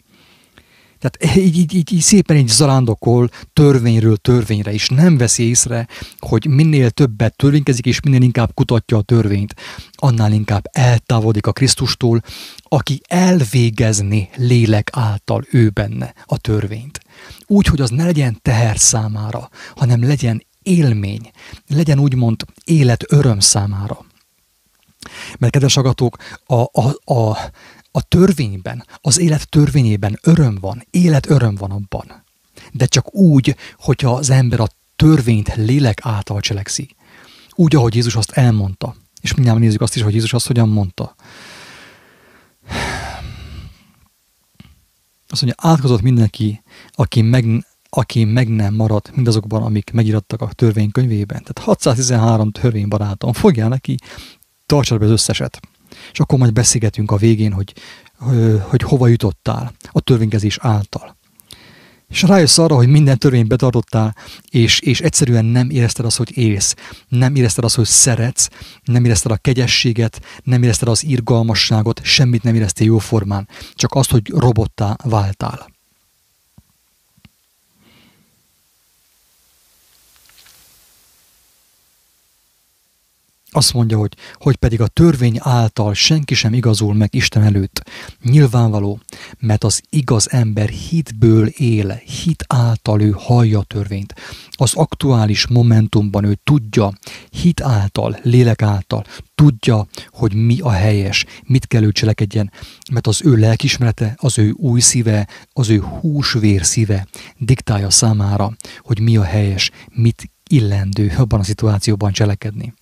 Tehát 0.99 1.37
így, 1.47 1.57
így, 1.57 1.75
így, 1.75 1.93
így 1.93 2.01
szépen 2.01 2.37
így 2.37 2.49
zarándokol 2.49 3.29
törvényről 3.53 4.17
törvényre, 4.17 4.73
és 4.73 4.89
nem 4.89 5.17
veszi 5.17 5.49
észre, 5.49 5.87
hogy 6.19 6.47
minél 6.47 6.91
többet 6.91 7.37
törvénykezik, 7.37 7.87
és 7.87 8.01
minél 8.01 8.23
inkább 8.23 8.55
kutatja 8.55 8.97
a 8.97 9.03
törvényt, 9.03 9.55
annál 9.93 10.33
inkább 10.33 10.65
eltávolodik 10.73 11.47
a 11.47 11.53
Krisztustól, 11.53 12.23
aki 12.63 13.01
elvégezni 13.09 14.29
lélek 14.37 14.91
által 14.93 15.45
ő 15.51 15.69
benne 15.69 16.15
a 16.25 16.39
törvényt. 16.39 17.01
Úgy, 17.47 17.67
hogy 17.67 17.81
az 17.81 17.91
ne 17.91 18.05
legyen 18.05 18.39
teher 18.43 18.79
számára, 18.79 19.49
hanem 19.77 20.07
legyen 20.07 20.47
élmény, 20.63 21.31
legyen 21.67 21.99
úgymond 21.99 22.45
élet 22.65 23.13
öröm 23.13 23.41
számára. 23.41 24.07
Mert 25.39 25.53
kedves 25.53 25.77
agatók, 25.77 26.17
a, 26.47 26.55
a, 26.55 27.13
a, 27.15 27.39
a 27.91 28.03
törvényben, 28.03 28.85
az 28.97 29.19
élet 29.19 29.49
törvényében 29.49 30.19
öröm 30.23 30.59
van, 30.61 30.87
élet 30.91 31.31
öröm 31.31 31.55
van 31.55 31.71
abban. 31.71 32.25
De 32.73 32.87
csak 32.87 33.15
úgy, 33.15 33.57
hogyha 33.77 34.15
az 34.15 34.31
ember 34.31 34.61
a 34.61 34.69
törvényt 34.97 35.55
lélek 35.55 35.99
által 36.03 36.41
cselekszi. 36.41 36.97
Úgy, 37.51 37.77
ahogy 37.77 37.95
Jézus 37.95 38.17
azt 38.17 38.31
elmondta. 38.31 38.97
És 39.21 39.35
mindjárt 39.35 39.59
nézzük 39.59 39.81
azt 39.81 39.97
is, 39.97 40.03
hogy 40.03 40.15
Jézus 40.15 40.33
azt 40.33 40.47
hogyan 40.47 40.69
mondta. 40.69 41.15
Azt 45.29 45.43
mondja, 45.43 45.71
átkozott 45.71 46.03
mindenki, 46.03 46.63
aki 46.93 47.23
meg, 47.23 47.67
aki 47.89 48.25
meg 48.25 48.49
nem 48.49 48.75
maradt 48.75 49.15
mindazokban, 49.15 49.63
amik 49.63 49.91
megirattak 49.91 50.41
a 50.41 50.53
törvénykönyvében. 50.53 51.43
Tehát 51.43 51.59
613 51.59 52.51
törvénybarátom, 52.51 53.33
fogjál 53.33 53.69
neki, 53.69 53.97
tartsad 54.67 54.99
be 54.99 55.05
az 55.05 55.11
összeset. 55.11 55.61
És 56.13 56.21
akkor 56.21 56.39
majd 56.39 56.53
beszélgetünk 56.53 57.11
a 57.11 57.17
végén, 57.17 57.53
hogy, 57.53 57.73
hogy 58.61 58.83
hova 58.83 59.07
jutottál 59.07 59.73
a 59.91 60.01
törvénykezés 60.01 60.59
által. 60.61 61.17
És 62.09 62.23
rájössz 62.23 62.59
arra, 62.59 62.75
hogy 62.75 62.89
minden 62.89 63.19
törvényt 63.19 63.49
betartottál, 63.49 64.17
és, 64.51 64.81
és 64.81 65.01
egyszerűen 65.01 65.45
nem 65.45 65.71
érezted 65.71 66.05
azt, 66.05 66.17
hogy 66.17 66.37
élsz, 66.37 66.75
nem 67.09 67.35
érezted 67.35 67.65
azt, 67.65 67.75
hogy 67.75 67.87
szeretsz, 67.87 68.49
nem 68.83 69.05
érezted 69.05 69.31
a 69.31 69.37
kegyességet, 69.37 70.21
nem 70.43 70.63
érezted 70.63 70.89
az 70.89 71.05
irgalmasságot, 71.05 72.01
semmit 72.03 72.43
nem 72.43 72.55
éreztél 72.55 72.87
jóformán, 72.87 73.49
csak 73.75 73.95
azt, 73.95 74.11
hogy 74.11 74.29
robottá 74.29 74.97
váltál. 75.05 75.78
Azt 83.51 83.75
mondja, 83.75 83.99
hogy, 83.99 84.13
hogy 84.35 84.57
pedig 84.57 84.81
a 84.81 84.87
törvény 84.87 85.37
által 85.41 85.95
senki 85.95 86.35
sem 86.35 86.53
igazul 86.53 86.95
meg 86.95 87.15
Isten 87.15 87.43
előtt. 87.43 87.91
Nyilvánvaló, 88.23 89.01
mert 89.39 89.65
az 89.65 89.83
igaz 89.91 90.33
ember 90.33 90.69
hitből 90.69 91.47
él, 91.47 92.03
hit 92.23 92.45
által 92.47 93.01
ő 93.01 93.11
hallja 93.17 93.59
a 93.59 93.63
törvényt. 93.63 94.15
Az 94.51 94.75
aktuális 94.75 95.47
momentumban 95.47 96.25
ő 96.25 96.39
tudja, 96.45 96.93
hit 97.31 97.61
által, 97.61 98.19
lélek 98.23 98.63
által, 98.63 99.05
tudja, 99.35 99.87
hogy 100.11 100.35
mi 100.35 100.61
a 100.61 100.71
helyes, 100.71 101.25
mit 101.45 101.67
kell 101.67 101.83
ő 101.83 101.93
cselekedjen, 101.93 102.53
mert 102.93 103.07
az 103.07 103.21
ő 103.25 103.37
lelkismerete, 103.37 104.15
az 104.17 104.39
ő 104.39 104.51
új 104.51 104.81
szíve, 104.81 105.29
az 105.53 105.69
ő 105.69 105.81
húsvér 105.81 106.65
szíve 106.65 107.07
diktálja 107.39 107.91
számára, 107.91 108.53
hogy 108.81 109.01
mi 109.01 109.17
a 109.17 109.25
helyes, 109.25 109.71
mit 109.89 110.31
illendő 110.51 111.15
abban 111.17 111.41
a 111.41 111.45
szituációban 111.45 112.13
cselekedni. 112.13 112.75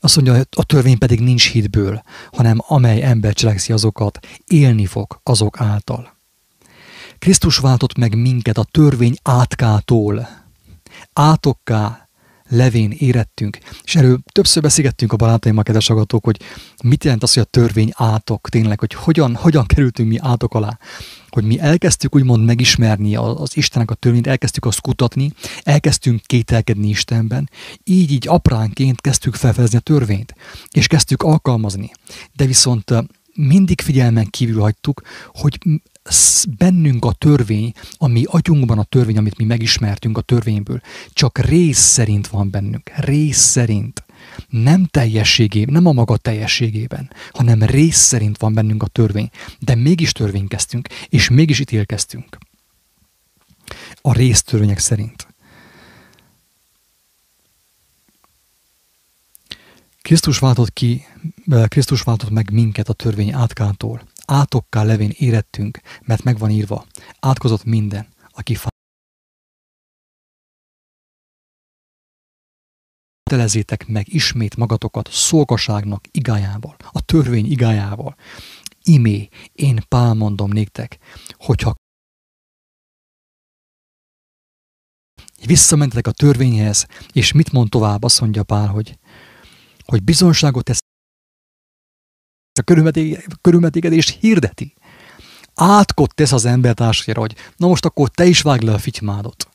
Azt 0.00 0.16
mondja, 0.16 0.44
a 0.56 0.64
törvény 0.64 0.98
pedig 0.98 1.20
nincs 1.20 1.50
hitből, 1.50 2.02
hanem 2.32 2.58
amely 2.66 3.02
ember 3.02 3.34
cselekszi 3.34 3.72
azokat, 3.72 4.18
élni 4.46 4.86
fog 4.86 5.20
azok 5.22 5.60
által. 5.60 6.16
Krisztus 7.18 7.58
váltott 7.58 7.96
meg 7.96 8.16
minket 8.16 8.58
a 8.58 8.64
törvény 8.70 9.16
átkától. 9.22 10.28
Átokká 11.12 11.99
levén 12.50 12.90
érettünk. 12.98 13.58
És 13.82 13.96
erről 13.96 14.18
többször 14.32 14.62
beszélgettünk 14.62 15.12
a 15.12 15.16
barátaimmal, 15.16 15.62
kedves 15.62 15.90
agatók, 15.90 16.24
hogy 16.24 16.40
mit 16.82 17.04
jelent 17.04 17.22
az, 17.22 17.32
hogy 17.34 17.42
a 17.42 17.50
törvény 17.50 17.90
átok 17.94 18.48
tényleg, 18.48 18.80
hogy 18.80 18.94
hogyan, 18.94 19.34
hogyan 19.34 19.66
kerültünk 19.66 20.08
mi 20.08 20.18
átok 20.18 20.54
alá. 20.54 20.78
Hogy 21.28 21.44
mi 21.44 21.58
elkezdtük 21.58 22.14
úgymond 22.14 22.44
megismerni 22.44 23.16
az 23.16 23.56
Istenek 23.56 23.90
a 23.90 23.94
törvényt, 23.94 24.26
elkezdtük 24.26 24.64
azt 24.64 24.80
kutatni, 24.80 25.32
elkezdtünk 25.62 26.22
kételkedni 26.22 26.88
Istenben, 26.88 27.50
így 27.84 28.10
így 28.12 28.28
apránként 28.28 29.00
kezdtük 29.00 29.34
felfedezni 29.34 29.76
a 29.76 29.80
törvényt, 29.80 30.34
és 30.70 30.86
kezdtük 30.86 31.22
alkalmazni. 31.22 31.90
De 32.32 32.46
viszont 32.46 32.92
mindig 33.34 33.80
figyelmen 33.80 34.26
kívül 34.30 34.60
hagytuk, 34.60 35.02
hogy 35.26 35.58
bennünk 36.58 37.04
a 37.04 37.12
törvény, 37.12 37.72
ami 37.96 38.24
agyunkban 38.26 38.78
a 38.78 38.84
törvény, 38.84 39.16
amit 39.16 39.38
mi 39.38 39.44
megismertünk 39.44 40.18
a 40.18 40.20
törvényből, 40.20 40.80
csak 41.12 41.38
rész 41.38 41.78
szerint 41.78 42.26
van 42.26 42.50
bennünk. 42.50 42.90
Rész 42.96 43.38
szerint. 43.38 44.04
Nem 44.48 44.84
teljességében, 44.84 45.74
nem 45.74 45.86
a 45.86 45.92
maga 45.92 46.16
teljességében, 46.16 47.10
hanem 47.32 47.62
rész 47.62 47.98
szerint 47.98 48.38
van 48.38 48.54
bennünk 48.54 48.82
a 48.82 48.86
törvény. 48.86 49.30
De 49.58 49.74
mégis 49.74 50.12
törvénykeztünk, 50.12 50.88
és 51.08 51.28
mégis 51.28 51.58
ítélkeztünk. 51.58 52.38
A 54.00 54.12
résztörvények 54.12 54.78
szerint. 54.78 55.28
Krisztus 60.02 60.38
váltott 60.38 60.72
ki, 60.72 61.06
Krisztus 61.68 62.02
váltott 62.02 62.30
meg 62.30 62.50
minket 62.52 62.88
a 62.88 62.92
törvény 62.92 63.32
átkától 63.32 64.02
átokká 64.30 64.82
levén 64.82 65.12
érettünk, 65.16 65.80
mert 66.02 66.22
megvan 66.22 66.50
írva, 66.50 66.86
átkozott 67.20 67.64
minden, 67.64 68.08
aki 68.28 68.54
fá. 68.54 68.68
Telezétek 73.30 73.86
meg 73.86 74.14
ismét 74.14 74.56
magatokat 74.56 75.08
szolgaságnak 75.12 76.04
igájával, 76.10 76.76
a 76.90 77.00
törvény 77.00 77.50
igájával. 77.50 78.16
Imé, 78.82 79.28
én 79.52 79.82
Pál 79.88 80.14
mondom 80.14 80.50
néktek, 80.50 80.98
hogyha 81.36 81.74
visszamentetek 85.46 86.06
a 86.06 86.12
törvényhez, 86.12 86.86
és 87.12 87.32
mit 87.32 87.52
mond 87.52 87.68
tovább, 87.68 88.02
azt 88.02 88.20
mondja 88.20 88.42
Pál, 88.42 88.66
hogy, 88.66 88.98
hogy 89.84 90.02
bizonságot 90.02 90.64
tesz 90.64 90.79
a 92.60 93.36
körülmetégedést 93.40 94.18
hirdeti. 94.20 94.74
Átkot 95.54 96.14
tesz 96.14 96.32
az 96.32 96.44
embertársaira, 96.44 97.20
hogy 97.20 97.34
na 97.56 97.66
most 97.66 97.84
akkor 97.84 98.08
te 98.08 98.24
is 98.24 98.40
vágd 98.40 98.62
le 98.62 98.72
a 98.72 98.78
fitymádot. 98.78 99.48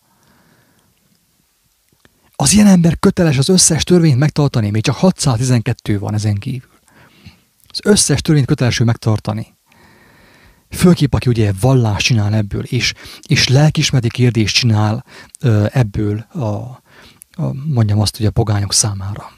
Az 2.35 2.53
ilyen 2.53 2.67
ember 2.67 2.99
köteles 2.99 3.37
az 3.37 3.49
összes 3.49 3.83
törvényt 3.83 4.19
megtartani, 4.19 4.69
még 4.69 4.83
csak 4.83 4.95
612 4.95 5.99
van 5.99 6.13
ezen 6.13 6.35
kívül. 6.35 6.69
Az 7.67 7.79
összes 7.83 8.21
törvényt 8.21 8.45
köteles 8.45 8.79
ő 8.79 8.83
megtartani. 8.83 9.55
Főképp, 10.69 11.13
aki 11.13 11.29
ugye 11.29 11.51
vallást 11.59 12.05
csinál 12.05 12.33
ebből, 12.33 12.63
és, 12.63 12.93
és 13.27 13.47
lelkismereti 13.47 14.09
kérdést 14.09 14.55
csinál 14.55 15.05
ebből 15.71 16.19
a, 16.19 16.45
a, 16.45 17.53
mondjam 17.65 17.99
azt, 17.99 18.17
hogy 18.17 18.25
a 18.25 18.31
pogányok 18.31 18.73
számára. 18.73 19.31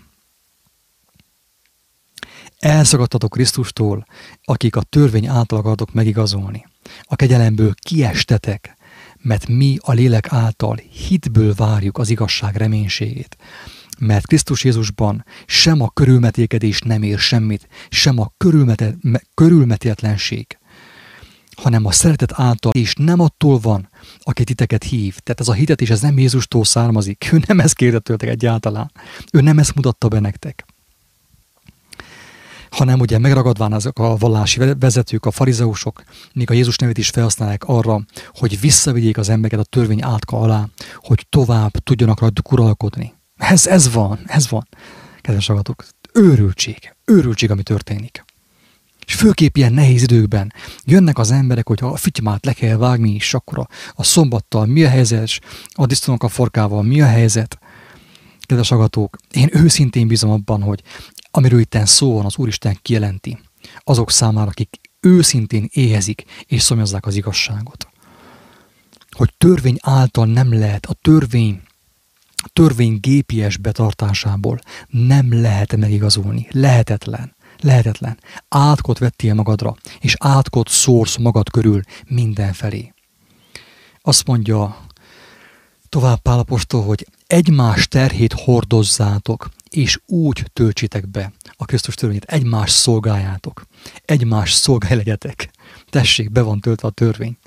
Elszagadtatok 2.58 3.30
Krisztustól, 3.30 4.06
akik 4.44 4.76
a 4.76 4.82
törvény 4.82 5.28
által 5.28 5.60
akartok 5.60 5.94
megigazolni. 5.94 6.66
A 7.02 7.16
kegyelemből 7.16 7.74
kiestetek, 7.80 8.78
mert 9.22 9.48
mi 9.48 9.78
a 9.82 9.92
lélek 9.92 10.28
által 10.30 10.80
hitből 11.08 11.54
várjuk 11.54 11.98
az 11.98 12.10
igazság 12.10 12.56
reménységét. 12.56 13.38
Mert 14.00 14.28
Krisztus 14.28 14.64
Jézusban 14.64 15.26
sem 15.46 15.82
a 15.82 15.90
körülmetékedés 15.90 16.82
nem 16.82 17.04
ér 17.04 17.20
semmit, 17.20 17.68
sem 17.90 18.20
a 18.20 18.32
körülmetetlenség. 19.34 20.58
hanem 21.56 21.86
a 21.86 21.92
szeretet 21.92 22.32
által, 22.36 22.72
és 22.72 22.94
nem 22.96 23.20
attól 23.20 23.60
van, 23.60 23.90
aki 24.20 24.44
titeket 24.44 24.84
hív. 24.84 25.18
Tehát 25.18 25.40
ez 25.40 25.48
a 25.48 25.54
hitet 25.54 25.82
és 25.82 25.90
ez 25.90 26.02
nem 26.02 26.18
Jézustól 26.18 26.66
származik. 26.66 27.30
Ő 27.32 27.42
nem 27.48 27.60
ezt 27.60 27.76
kérte 27.76 28.00
tőletek 28.00 28.30
egyáltalán. 28.30 28.92
Ő 29.32 29.42
nem 29.42 29.60
ezt 29.60 29.76
mutatta 29.76 30.08
be 30.08 30.20
nektek. 30.20 30.66
Hanem 32.78 33.00
ugye 33.00 33.18
megragadván 33.18 33.74
azok 33.74 34.00
a 34.00 34.16
vallási 34.16 34.60
vezetők, 34.80 35.26
a 35.26 35.32
farizeusok, 35.32 36.04
még 36.34 36.50
a 36.50 36.54
Jézus 36.54 36.78
nevét 36.78 36.98
is 36.98 37.10
felhasználják 37.10 37.64
arra, 37.64 38.02
hogy 38.34 38.60
visszavigyék 38.60 39.18
az 39.18 39.30
embereket 39.30 39.60
a 39.66 39.70
törvény 39.70 40.04
átka 40.04 40.40
alá, 40.40 40.68
hogy 40.96 41.26
tovább 41.30 41.72
tudjanak 41.72 42.20
rajtuk 42.20 42.52
uralkodni. 42.52 43.14
Ez, 43.38 43.68
ez 43.68 43.92
van, 43.94 44.20
ez 44.26 44.50
van. 44.50 44.68
Kedves 45.22 45.50
agatok, 45.50 45.86
őrültség, 46.14 46.96
őrültség, 47.06 47.52
ami 47.52 47.64
történik. 47.64 48.26
És 49.06 49.14
főképp 49.14 49.56
ilyen 49.56 49.74
nehéz 49.74 50.02
időkben 50.02 50.54
jönnek 50.84 51.18
az 51.18 51.32
emberek, 51.32 51.68
hogy 51.68 51.80
a 51.82 51.96
fitymát 51.96 52.46
le 52.46 52.54
kell 52.54 52.78
vágni, 52.78 53.14
és 53.14 53.34
akkor 53.34 53.60
a, 53.60 53.68
a 53.94 54.04
szombattal 54.04 54.66
mi 54.66 54.84
a 54.84 54.90
helyzet, 54.90 55.30
a 55.70 55.86
disztónak 55.86 56.24
a 56.24 56.28
forkával 56.28 56.84
mi 56.84 57.02
a 57.02 57.06
helyzet. 57.06 57.60
Kedves 58.48 58.72
agatók, 58.72 59.18
én 59.32 59.50
őszintén 59.52 60.08
bízom 60.08 60.32
abban, 60.32 60.62
hogy 60.62 60.84
amiről 61.32 61.60
itt 61.60 61.78
szó 61.84 62.14
van, 62.14 62.26
az 62.26 62.38
Úristen 62.38 62.78
kijelenti 62.82 63.40
azok 63.84 64.12
számára, 64.12 64.50
akik 64.50 64.80
őszintén 65.00 65.68
éhezik 65.72 66.24
és 66.46 66.62
szomjazzák 66.62 67.06
az 67.06 67.16
igazságot. 67.16 67.88
Hogy 69.10 69.34
törvény 69.38 69.78
által 69.82 70.26
nem 70.26 70.60
lehet, 70.60 70.86
a 70.86 70.94
törvény 70.94 71.62
a 72.44 72.50
törvény 72.54 72.98
gépies 73.02 73.58
betartásából 73.58 74.60
nem 74.88 75.42
lehet 75.42 75.76
megigazulni. 75.76 76.48
Lehetetlen. 76.52 77.36
Lehetetlen. 77.60 78.20
Átkot 78.48 78.98
vettél 78.98 79.34
magadra, 79.34 79.76
és 80.00 80.16
átkot 80.20 80.70
szórsz 80.70 81.18
magad 81.18 81.50
körül 81.50 81.82
mindenfelé. 82.06 82.94
Azt 84.02 84.28
mondja 84.28 84.86
tovább 85.90 86.20
Pálapostól, 86.20 86.84
hogy 86.84 87.08
egymás 87.28 87.88
terhét 87.88 88.34
hordozzátok, 88.34 89.50
és 89.70 90.00
úgy 90.06 90.46
töltsétek 90.54 91.08
be 91.08 91.32
a 91.52 91.66
Krisztus 91.66 91.96
törvényét, 91.96 92.24
egymás 92.24 92.72
szolgáljátok, 92.72 93.66
egymás 94.06 94.54
szolgálj 94.54 94.96
legyetek. 94.96 95.50
Tessék, 95.90 96.32
be 96.32 96.42
van 96.42 96.60
töltve 96.60 96.88
a 96.88 96.92
törvény. 96.92 97.38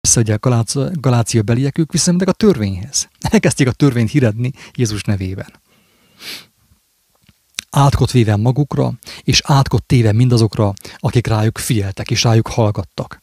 visszaadják 0.00 0.46
a 0.46 0.90
Galácia 0.92 1.42
beliek, 1.42 1.78
ők 1.78 1.92
visszamentek 1.92 2.28
a 2.28 2.32
törvényhez. 2.32 3.08
Elkezdték 3.20 3.66
a 3.66 3.72
törvényt 3.72 4.10
híredni 4.10 4.52
Jézus 4.72 5.02
nevében. 5.02 5.60
Átkot 7.70 8.10
véve 8.10 8.36
magukra, 8.36 8.92
és 9.22 9.42
átkot 9.44 9.84
téve 9.84 10.12
mindazokra, 10.12 10.72
akik 10.96 11.26
rájuk 11.26 11.58
figyeltek, 11.58 12.10
és 12.10 12.22
rájuk 12.22 12.48
hallgattak. 12.48 13.20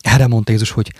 Erre 0.00 0.26
mondta 0.26 0.52
Jézus, 0.52 0.70
hogy 0.70 0.92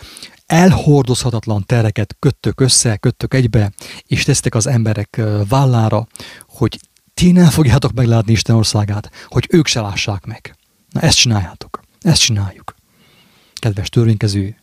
elhordozhatatlan 0.47 1.65
tereket 1.67 2.17
köttök 2.19 2.61
össze, 2.61 2.97
köttök 2.97 3.35
egybe, 3.35 3.73
és 4.07 4.25
tesztek 4.25 4.55
az 4.55 4.67
emberek 4.67 5.21
vállára, 5.49 6.07
hogy 6.49 6.79
ti 7.15 7.33
nem 7.33 7.49
fogjátok 7.49 7.93
meglátni 7.93 8.33
Isten 8.33 8.57
országát, 8.57 9.11
hogy 9.27 9.47
ők 9.51 9.67
se 9.67 9.81
lássák 9.81 10.25
meg. 10.25 10.57
Na 10.91 11.01
ezt 11.01 11.17
csináljátok. 11.17 11.81
Ezt 12.01 12.21
csináljuk. 12.21 12.75
Kedves 13.55 13.89
törvénykező 13.89 14.57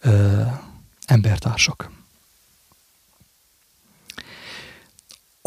ö, 0.00 0.42
embertársak. 1.06 1.90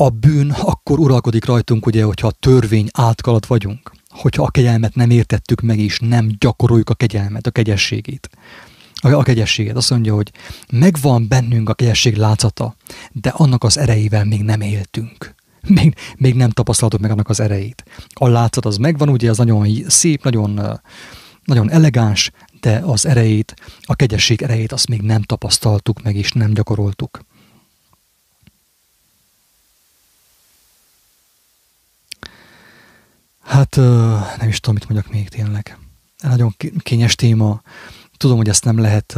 A 0.02 0.10
bűn 0.10 0.52
akkor 0.52 1.00
uralkodik 1.00 1.46
rajtunk, 1.46 1.86
ugye, 1.86 2.04
hogyha 2.04 2.28
a 2.28 2.32
törvény 2.32 2.88
átkalat 2.94 3.46
vagyunk, 3.46 3.92
hogyha 4.10 4.44
a 4.44 4.52
kegyelmet 4.52 4.96
nem 4.96 5.10
értettük 5.10 5.62
meg, 5.62 5.80
és 5.80 6.00
nem 6.00 6.30
gyakoroljuk 6.40 6.90
a 6.90 6.94
kegyelmet, 6.94 7.48
a 7.48 7.52
kegyességét. 7.52 8.30
A, 8.94 9.12
a 9.12 9.24
kegyességet. 9.24 9.76
Azt 9.76 9.90
mondja, 9.90 10.14
hogy 10.14 10.32
megvan 10.72 11.28
bennünk 11.28 11.70
a 11.70 11.74
kegyesség 11.74 12.16
látszata, 12.16 12.76
de 13.12 13.30
annak 13.30 13.64
az 13.64 13.78
erejével 13.78 14.26
még 14.26 14.44
nem 14.44 14.62
éltünk. 14.62 15.36
Még, 15.68 15.96
még 16.18 16.36
nem 16.36 16.50
tapasztaltuk 16.50 17.00
meg 17.00 17.12
annak 17.12 17.30
az 17.30 17.40
erejét. 17.40 17.84
A 18.14 18.28
látszat 18.28 18.66
az 18.66 18.78
megvan, 18.78 19.10
ugye 19.10 19.30
az 19.30 19.38
nagyon 19.38 19.68
szép, 19.88 20.24
nagyon, 20.24 20.80
nagyon 21.44 21.72
elegáns, 21.72 22.32
de 22.62 22.82
az 22.86 23.06
erejét, 23.06 23.54
a 23.82 23.96
kegyesség 23.96 24.42
erejét 24.42 24.72
azt 24.72 24.88
még 24.88 25.02
nem 25.02 25.22
tapasztaltuk 25.22 26.02
meg, 26.04 26.16
és 26.16 26.32
nem 26.32 26.54
gyakoroltuk. 26.54 27.26
Hát 33.48 33.76
nem 34.38 34.48
is 34.48 34.60
tudom, 34.60 34.76
mit 34.80 34.90
mondjak 34.90 35.14
még 35.14 35.30
tényleg. 35.30 35.78
Nagyon 36.22 36.56
kényes 36.80 37.16
téma. 37.16 37.62
Tudom, 38.18 38.38
hogy 38.38 38.50
ezt 38.50 38.64
nem 38.64 38.80
lehet, 38.80 39.14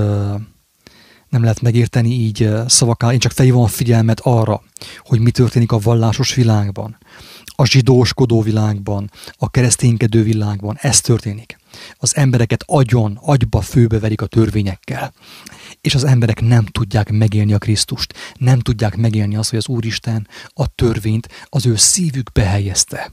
nem 1.29 1.41
lehet 1.41 1.61
megérteni 1.61 2.09
így 2.09 2.49
szavakkal. 2.67 3.13
Én 3.13 3.19
csak 3.19 3.31
felhívom 3.31 3.63
a 3.63 3.67
figyelmet 3.67 4.19
arra, 4.19 4.63
hogy 4.97 5.19
mi 5.19 5.31
történik 5.31 5.71
a 5.71 5.79
vallásos 5.79 6.33
világban, 6.33 6.97
a 7.45 7.65
zsidóskodó 7.65 8.41
világban, 8.41 9.11
a 9.37 9.49
kereszténykedő 9.49 10.23
világban. 10.23 10.77
Ez 10.81 11.01
történik 11.01 11.57
az 11.97 12.15
embereket 12.15 12.63
agyon, 12.67 13.19
agyba 13.21 13.61
főbeverik 13.61 14.21
a 14.21 14.25
törvényekkel. 14.25 15.13
És 15.81 15.95
az 15.95 16.03
emberek 16.03 16.41
nem 16.41 16.65
tudják 16.65 17.11
megélni 17.11 17.53
a 17.53 17.57
Krisztust. 17.57 18.13
Nem 18.37 18.59
tudják 18.59 18.95
megélni 18.95 19.35
azt, 19.35 19.49
hogy 19.49 19.59
az 19.59 19.67
Úristen 19.67 20.27
a 20.53 20.67
törvényt 20.67 21.29
az 21.49 21.65
ő 21.65 21.75
szívükbe 21.75 22.43
helyezte. 22.43 23.11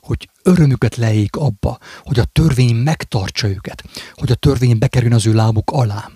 Hogy 0.00 0.28
örömüket 0.44 0.96
lejék 0.96 1.36
abba, 1.36 1.78
hogy 2.04 2.18
a 2.18 2.24
törvény 2.24 2.74
megtartsa 2.74 3.48
őket, 3.48 3.84
hogy 4.12 4.30
a 4.30 4.34
törvény 4.34 4.78
bekerüljön 4.78 5.16
az 5.16 5.26
ő 5.26 5.32
lábuk 5.32 5.70
alá. 5.70 6.10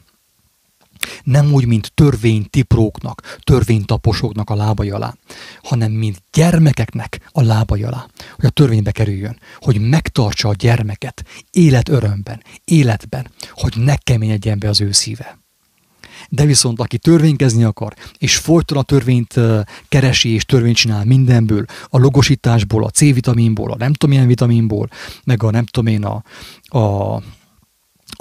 Nem 1.23 1.53
úgy, 1.53 1.67
mint 1.67 1.93
törvénytipróknak, 1.95 3.39
törvénytaposoknak 3.41 4.51
a 4.51 4.55
lábai 4.55 4.91
alá, 4.91 5.15
hanem 5.63 5.93
mint 5.93 6.23
gyermekeknek 6.33 7.21
a 7.33 7.43
lábai 7.43 7.83
alá, 7.83 8.07
hogy 8.37 8.45
a 8.45 8.51
törvénybe 8.51 8.91
kerüljön, 8.91 9.39
hogy 9.57 9.81
megtartsa 9.81 10.49
a 10.49 10.55
gyermeket 10.55 11.25
élet 11.51 11.89
örömben, 11.89 12.43
életben, 12.65 13.31
hogy 13.51 13.75
ne 13.77 13.97
keményedjen 13.97 14.59
be 14.59 14.69
az 14.69 14.81
ő 14.81 14.93
szíve. 14.93 15.39
De 16.29 16.45
viszont 16.45 16.81
aki 16.81 16.99
törvénykezni 16.99 17.65
akar, 17.65 17.95
és 18.19 18.37
folyton 18.37 18.79
a 18.79 18.83
törvényt 18.83 19.35
keresi 19.89 20.29
és 20.29 20.45
törvényt 20.45 20.77
csinál 20.77 21.05
mindenből, 21.05 21.65
a 21.89 21.99
logosításból, 21.99 22.85
a 22.85 22.91
C-vitaminból, 22.91 23.71
a 23.71 23.77
nem 23.77 23.93
tudom 23.93 24.15
milyen 24.15 24.29
vitaminból, 24.29 24.89
meg 25.25 25.43
a 25.43 25.51
nem 25.51 25.65
tudom 25.65 25.93
én 25.93 26.05
a, 26.05 26.23
a 26.79 27.23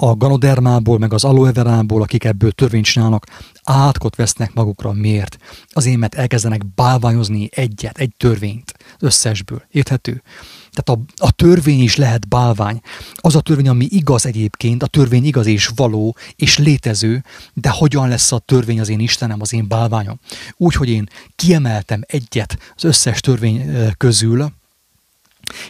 a 0.00 0.16
ganodermából, 0.16 0.98
meg 0.98 1.12
az 1.12 1.24
aloe 1.24 1.52
verából, 1.52 2.02
akik 2.02 2.24
ebből 2.24 2.52
törvényt 2.52 2.84
csinálnak, 2.84 3.26
átkot 3.62 4.16
vesznek 4.16 4.54
magukra. 4.54 4.92
Miért? 4.92 5.38
Azért, 5.72 5.96
mert 5.96 6.14
elkezdenek 6.14 6.74
bálványozni 6.74 7.48
egyet, 7.52 7.98
egy 7.98 8.12
törvényt 8.16 8.74
összesből. 8.98 9.62
Érthető? 9.70 10.22
Tehát 10.72 11.00
a, 11.00 11.24
a 11.24 11.30
törvény 11.30 11.82
is 11.82 11.96
lehet 11.96 12.28
bálvány. 12.28 12.80
Az 13.14 13.36
a 13.36 13.40
törvény, 13.40 13.68
ami 13.68 13.86
igaz 13.90 14.26
egyébként, 14.26 14.82
a 14.82 14.86
törvény 14.86 15.24
igaz 15.24 15.46
és 15.46 15.70
való 15.74 16.16
és 16.36 16.58
létező, 16.58 17.24
de 17.54 17.70
hogyan 17.70 18.08
lesz 18.08 18.32
a 18.32 18.38
törvény 18.38 18.80
az 18.80 18.88
én 18.88 19.00
Istenem, 19.00 19.40
az 19.40 19.52
én 19.52 19.68
bálványom? 19.68 20.18
Úgy, 20.56 20.74
hogy 20.74 20.88
én 20.88 21.08
kiemeltem 21.36 22.00
egyet 22.06 22.58
az 22.76 22.84
összes 22.84 23.20
törvény 23.20 23.70
közül, 23.96 24.52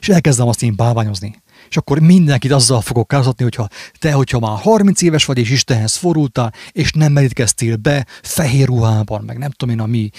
és 0.01 0.09
elkezdem 0.09 0.49
azt 0.49 0.63
én 0.63 0.77
bálványozni 0.77 1.43
és 1.69 1.77
akkor 1.77 1.99
mindenkit 1.99 2.53
azzal 2.53 2.81
fogok 2.81 3.09
kározatni, 3.09 3.43
hogyha 3.45 3.69
te, 3.99 4.13
hogyha 4.13 4.39
már 4.39 4.59
30 4.59 5.03
éves 5.03 5.25
vagy, 5.25 5.39
és 5.39 5.51
Istenhez 5.51 5.97
forultál, 5.97 6.53
és 6.73 6.93
nem 6.93 7.13
merítkeztél 7.13 7.77
be 7.77 8.07
fehér 8.23 8.67
ruhában, 8.67 9.23
meg 9.25 9.39
nem 9.39 9.51
tudom 9.51 9.75
én 9.75 9.81
a 9.81 9.87
mi 9.87 10.11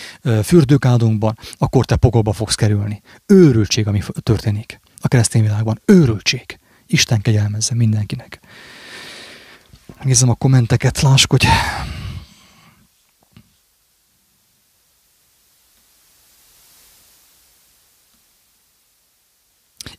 fürdőkádunkban, 0.44 1.38
akkor 1.58 1.86
te 1.86 1.96
pokolba 1.96 2.34
fogsz 2.34 2.56
kerülni. 2.56 3.02
Őrültség, 3.26 3.88
ami 3.88 4.02
történik 4.24 4.80
a 4.98 5.08
keresztény 5.08 5.42
világban. 5.42 5.82
Őrültség. 5.86 6.60
Isten 6.88 7.22
kegyelmezze 7.22 7.76
mindenkinek. 7.76 8.40
Nézzem 10.04 10.30
a 10.30 10.34
kommenteket, 10.34 11.02
láskodj. 11.02 11.48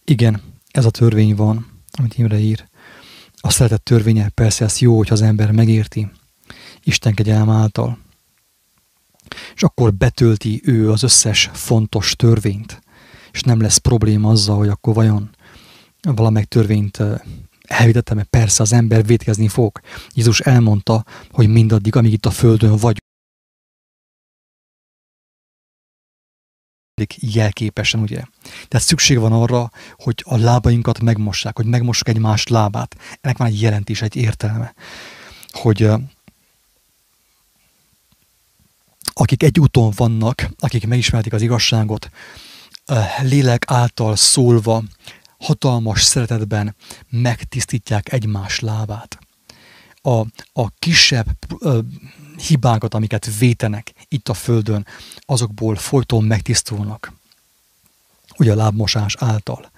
Igen, 0.05 0.50
ez 0.71 0.85
a 0.85 0.91
törvény 0.91 1.35
van, 1.35 1.67
amit 1.91 2.19
Imre 2.19 2.39
ír. 2.39 2.69
A 3.41 3.51
szeretett 3.51 3.85
törvénye, 3.85 4.29
persze 4.29 4.65
ez 4.65 4.79
jó, 4.79 4.97
hogyha 4.97 5.15
az 5.15 5.23
ember 5.23 5.51
megérti, 5.51 6.11
Isten 6.85 7.15
kegyelm 7.15 7.51
által. 7.51 7.99
És 9.55 9.63
akkor 9.63 9.95
betölti 9.95 10.61
ő 10.65 10.91
az 10.91 11.03
összes 11.03 11.51
fontos 11.53 12.17
törvényt, 12.17 12.83
és 13.33 13.43
nem 13.43 13.61
lesz 13.61 13.77
probléma 13.77 14.31
azzal, 14.31 14.57
hogy 14.57 14.69
akkor 14.69 14.95
vajon 14.95 15.31
valamelyik 16.03 16.49
törvényt 16.49 17.03
elvitettem, 17.63 18.17
mert 18.17 18.29
persze 18.29 18.63
az 18.63 18.73
ember 18.73 19.07
vétkezni 19.07 19.49
fog. 19.49 19.81
Jézus 20.15 20.41
elmondta, 20.41 21.05
hogy 21.31 21.49
mindaddig, 21.49 21.97
amíg 21.97 22.13
itt 22.13 22.27
a 22.27 22.31
földön 22.31 22.77
vagy, 22.77 23.03
jelképesen, 27.19 28.01
ugye? 28.01 28.23
Tehát 28.69 28.87
szükség 28.87 29.19
van 29.19 29.33
arra, 29.33 29.71
hogy 29.97 30.23
a 30.27 30.37
lábainkat 30.37 31.01
megmossák, 31.01 31.57
hogy 31.57 31.67
megmossuk 31.67 32.09
egymás 32.09 32.47
lábát. 32.47 32.97
Ennek 33.21 33.39
van 33.39 33.47
egy 33.47 33.61
jelentés, 33.61 34.03
egy 34.03 34.17
értelme. 34.17 34.75
Hogy 35.51 35.91
akik 39.13 39.43
egy 39.43 39.61
úton 39.61 39.93
vannak, 39.97 40.49
akik 40.59 40.87
megismerték 40.87 41.33
az 41.33 41.43
igazságot, 41.43 42.11
lélek 43.21 43.65
által 43.67 44.17
szólva, 44.17 44.83
hatalmas 45.39 46.03
szeretetben 46.03 46.77
megtisztítják 47.11 48.13
egymás 48.13 48.61
lábát. 48.61 49.19
A, 50.03 50.19
a 50.53 50.71
kisebb 50.79 51.27
hibákat, 52.47 52.95
amiket 52.95 53.39
vétenek 53.39 53.93
itt 54.09 54.29
a 54.29 54.35
Földön, 54.35 54.87
azokból 55.21 55.77
folyton 55.77 56.25
megtisztulnak. 56.25 57.13
Ugye 58.37 58.53
a 58.53 58.57
lábmosás 58.57 59.17
által. 59.19 59.71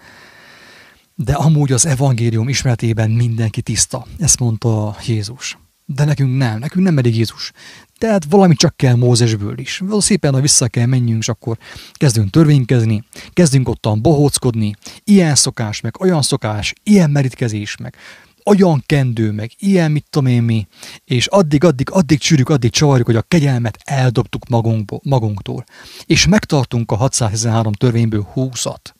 De 1.15 1.33
amúgy 1.33 1.73
az 1.73 1.87
evangélium 1.87 2.49
ismeretében 2.49 3.11
mindenki 3.11 3.63
tiszta. 3.63 4.07
Ezt 4.19 4.39
mondta 4.39 4.97
Jézus. 5.07 5.59
De 5.85 6.05
nekünk 6.05 6.37
nem, 6.37 6.59
nekünk 6.59 6.85
nem 6.85 6.99
elég 6.99 7.17
Jézus. 7.17 7.53
Tehát 7.99 8.25
valami 8.29 8.55
csak 8.55 8.77
kell 8.77 8.95
Mózesből 8.95 9.59
is. 9.59 9.83
Szépen, 9.99 10.33
ha 10.33 10.41
vissza 10.41 10.69
kell 10.69 10.87
menjünk, 10.87 11.21
és 11.21 11.29
akkor 11.29 11.59
kezdünk 11.93 12.31
törvénykezni, 12.31 13.05
kezdünk 13.33 13.69
ottan 13.69 14.03
bohóckodni, 14.03 14.77
ilyen 15.05 15.35
szokás, 15.35 15.81
meg 15.81 16.01
olyan 16.01 16.23
szokás, 16.23 16.73
ilyen 16.83 17.11
merítkezés, 17.11 17.77
meg 17.77 17.97
olyan 18.45 18.83
kendő, 18.87 19.31
meg 19.31 19.51
ilyen 19.59 19.91
mit 19.91 20.07
tudom 20.11 20.29
én 20.29 20.43
mi, 20.43 20.67
és 21.05 21.27
addig, 21.27 21.65
addig, 21.65 21.91
addig 21.91 22.19
csűrjük, 22.19 22.49
addig 22.49 22.71
csavarjuk, 22.71 23.07
hogy 23.07 23.17
a 23.17 23.23
kegyelmet 23.23 23.79
eldobtuk 23.85 24.49
magunkból, 24.49 25.01
magunktól. 25.03 25.65
És 26.07 26.27
megtartunk 26.27 26.91
a 26.91 26.97
613 26.97 27.73
törvényből 27.73 28.29
20-at. 28.35 28.93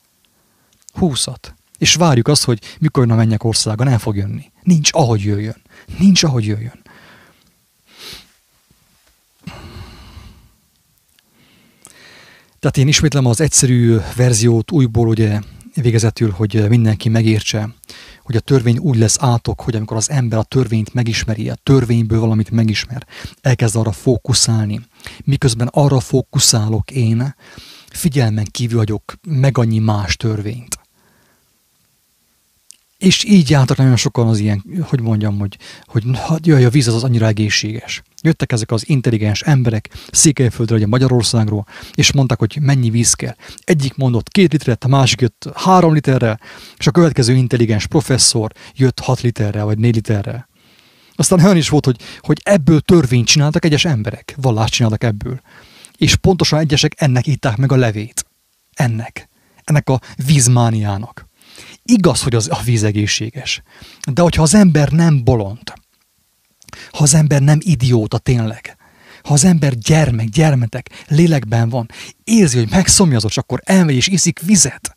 20-at. 0.99 1.51
És 1.77 1.95
várjuk 1.95 2.27
azt, 2.27 2.43
hogy 2.43 2.59
mikor 2.79 3.03
jön 3.03 3.11
a 3.11 3.15
mennyek 3.15 3.43
országa, 3.43 3.83
nem 3.83 3.97
fog 3.97 4.15
jönni. 4.15 4.51
Nincs 4.63 4.89
ahogy 4.93 5.23
jöjjön. 5.23 5.61
Nincs 5.97 6.23
ahogy 6.23 6.45
jöjjön. 6.45 6.81
Tehát 12.59 12.77
én 12.77 12.87
ismétlem 12.87 13.25
az 13.25 13.41
egyszerű 13.41 13.97
verziót 14.15 14.71
újból, 14.71 15.07
ugye 15.07 15.39
végezetül, 15.73 16.29
hogy 16.29 16.69
mindenki 16.69 17.09
megértse, 17.09 17.69
hogy 18.23 18.35
a 18.35 18.39
törvény 18.39 18.77
úgy 18.77 18.97
lesz 18.97 19.17
átok, 19.19 19.61
hogy 19.61 19.75
amikor 19.75 19.97
az 19.97 20.09
ember 20.09 20.39
a 20.39 20.43
törvényt 20.43 20.93
megismeri, 20.93 21.49
a 21.49 21.57
törvényből 21.63 22.19
valamit 22.19 22.51
megismer, 22.51 23.07
elkezd 23.41 23.75
arra 23.75 23.91
fókuszálni. 23.91 24.81
Miközben 25.23 25.69
arra 25.71 25.99
fókuszálok 25.99 26.91
én, 26.91 27.35
figyelmen 27.89 28.47
kívül 28.51 28.77
vagyok 28.77 29.13
meg 29.27 29.57
annyi 29.57 29.79
más 29.79 30.17
törvényt. 30.17 30.82
És 33.03 33.23
így 33.23 33.49
jártak 33.49 33.77
nagyon 33.77 33.95
sokan 33.95 34.27
az 34.27 34.39
ilyen, 34.39 34.63
hogy 34.81 35.01
mondjam, 35.01 35.39
hogy, 35.39 35.57
hogy 35.85 36.03
jaj, 36.41 36.65
a 36.65 36.69
víz 36.69 36.87
az, 36.87 36.93
az 36.93 37.03
annyira 37.03 37.27
egészséges. 37.27 38.01
Jöttek 38.21 38.51
ezek 38.51 38.71
az 38.71 38.89
intelligens 38.89 39.41
emberek 39.41 39.89
Székelyföldre, 40.11 40.75
ugye 40.75 40.87
Magyarországról, 40.87 41.65
és 41.93 42.11
mondták, 42.11 42.39
hogy 42.39 42.57
mennyi 42.61 42.89
víz 42.89 43.13
kell. 43.13 43.35
Egyik 43.63 43.95
mondott 43.95 44.29
két 44.29 44.51
literet, 44.51 44.83
a 44.83 44.87
másik 44.87 45.21
jött 45.21 45.49
három 45.55 45.93
literrel, 45.93 46.39
és 46.77 46.87
a 46.87 46.91
következő 46.91 47.33
intelligens 47.33 47.87
professzor 47.87 48.51
jött 48.75 48.99
hat 48.99 49.21
literrel, 49.21 49.65
vagy 49.65 49.77
négy 49.77 49.95
literrel. 49.95 50.47
Aztán 51.15 51.39
olyan 51.39 51.57
is 51.57 51.69
volt, 51.69 51.85
hogy, 51.85 52.01
hogy 52.19 52.41
ebből 52.43 52.79
törvényt 52.79 53.27
csináltak 53.27 53.65
egyes 53.65 53.85
emberek, 53.85 54.35
vallást 54.41 54.73
csináltak 54.73 55.03
ebből. 55.03 55.41
És 55.97 56.15
pontosan 56.15 56.59
egyesek 56.59 56.93
ennek 56.97 57.27
ítták 57.27 57.57
meg 57.57 57.71
a 57.71 57.75
levét. 57.75 58.25
Ennek. 58.73 59.29
Ennek 59.63 59.89
a 59.89 59.99
vízmániának. 60.25 61.31
Igaz, 61.83 62.21
hogy 62.21 62.35
az 62.35 62.49
a 62.51 62.61
víz 62.63 62.83
egészséges. 62.83 63.61
De 64.13 64.21
hogyha 64.21 64.41
az 64.41 64.53
ember 64.53 64.89
nem 64.91 65.23
bolond, 65.23 65.73
ha 66.91 67.03
az 67.03 67.13
ember 67.13 67.41
nem 67.41 67.57
idióta 67.61 68.17
tényleg, 68.17 68.77
ha 69.23 69.33
az 69.33 69.43
ember 69.43 69.77
gyermek, 69.77 70.27
gyermetek, 70.27 71.03
lélekben 71.07 71.69
van, 71.69 71.89
érzi, 72.23 72.57
hogy 72.57 72.69
megszomjazott, 72.69 73.35
akkor 73.35 73.61
elmegy 73.63 73.95
és 73.95 74.07
iszik 74.07 74.39
vizet. 74.39 74.95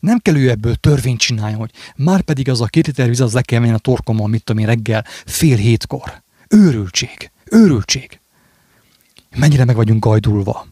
Nem 0.00 0.18
kell 0.18 0.36
ő 0.36 0.50
ebből 0.50 0.74
törvényt 0.74 1.20
csinálni, 1.20 1.56
hogy 1.56 1.70
már 1.96 2.20
pedig 2.20 2.48
az 2.48 2.60
a 2.60 2.66
két 2.66 2.86
liter 2.86 3.08
vizet 3.08 3.26
az 3.26 3.32
le 3.32 3.42
kell 3.42 3.60
menni 3.60 3.72
a 3.72 3.78
torkommal, 3.78 4.26
mit 4.26 4.44
tudom 4.44 4.62
én 4.62 4.68
reggel, 4.68 5.04
fél 5.26 5.56
hétkor. 5.56 6.22
Őrültség, 6.48 7.30
őrültség. 7.44 8.20
Mennyire 9.36 9.64
meg 9.64 9.76
vagyunk 9.76 10.04
gajdulva. 10.04 10.66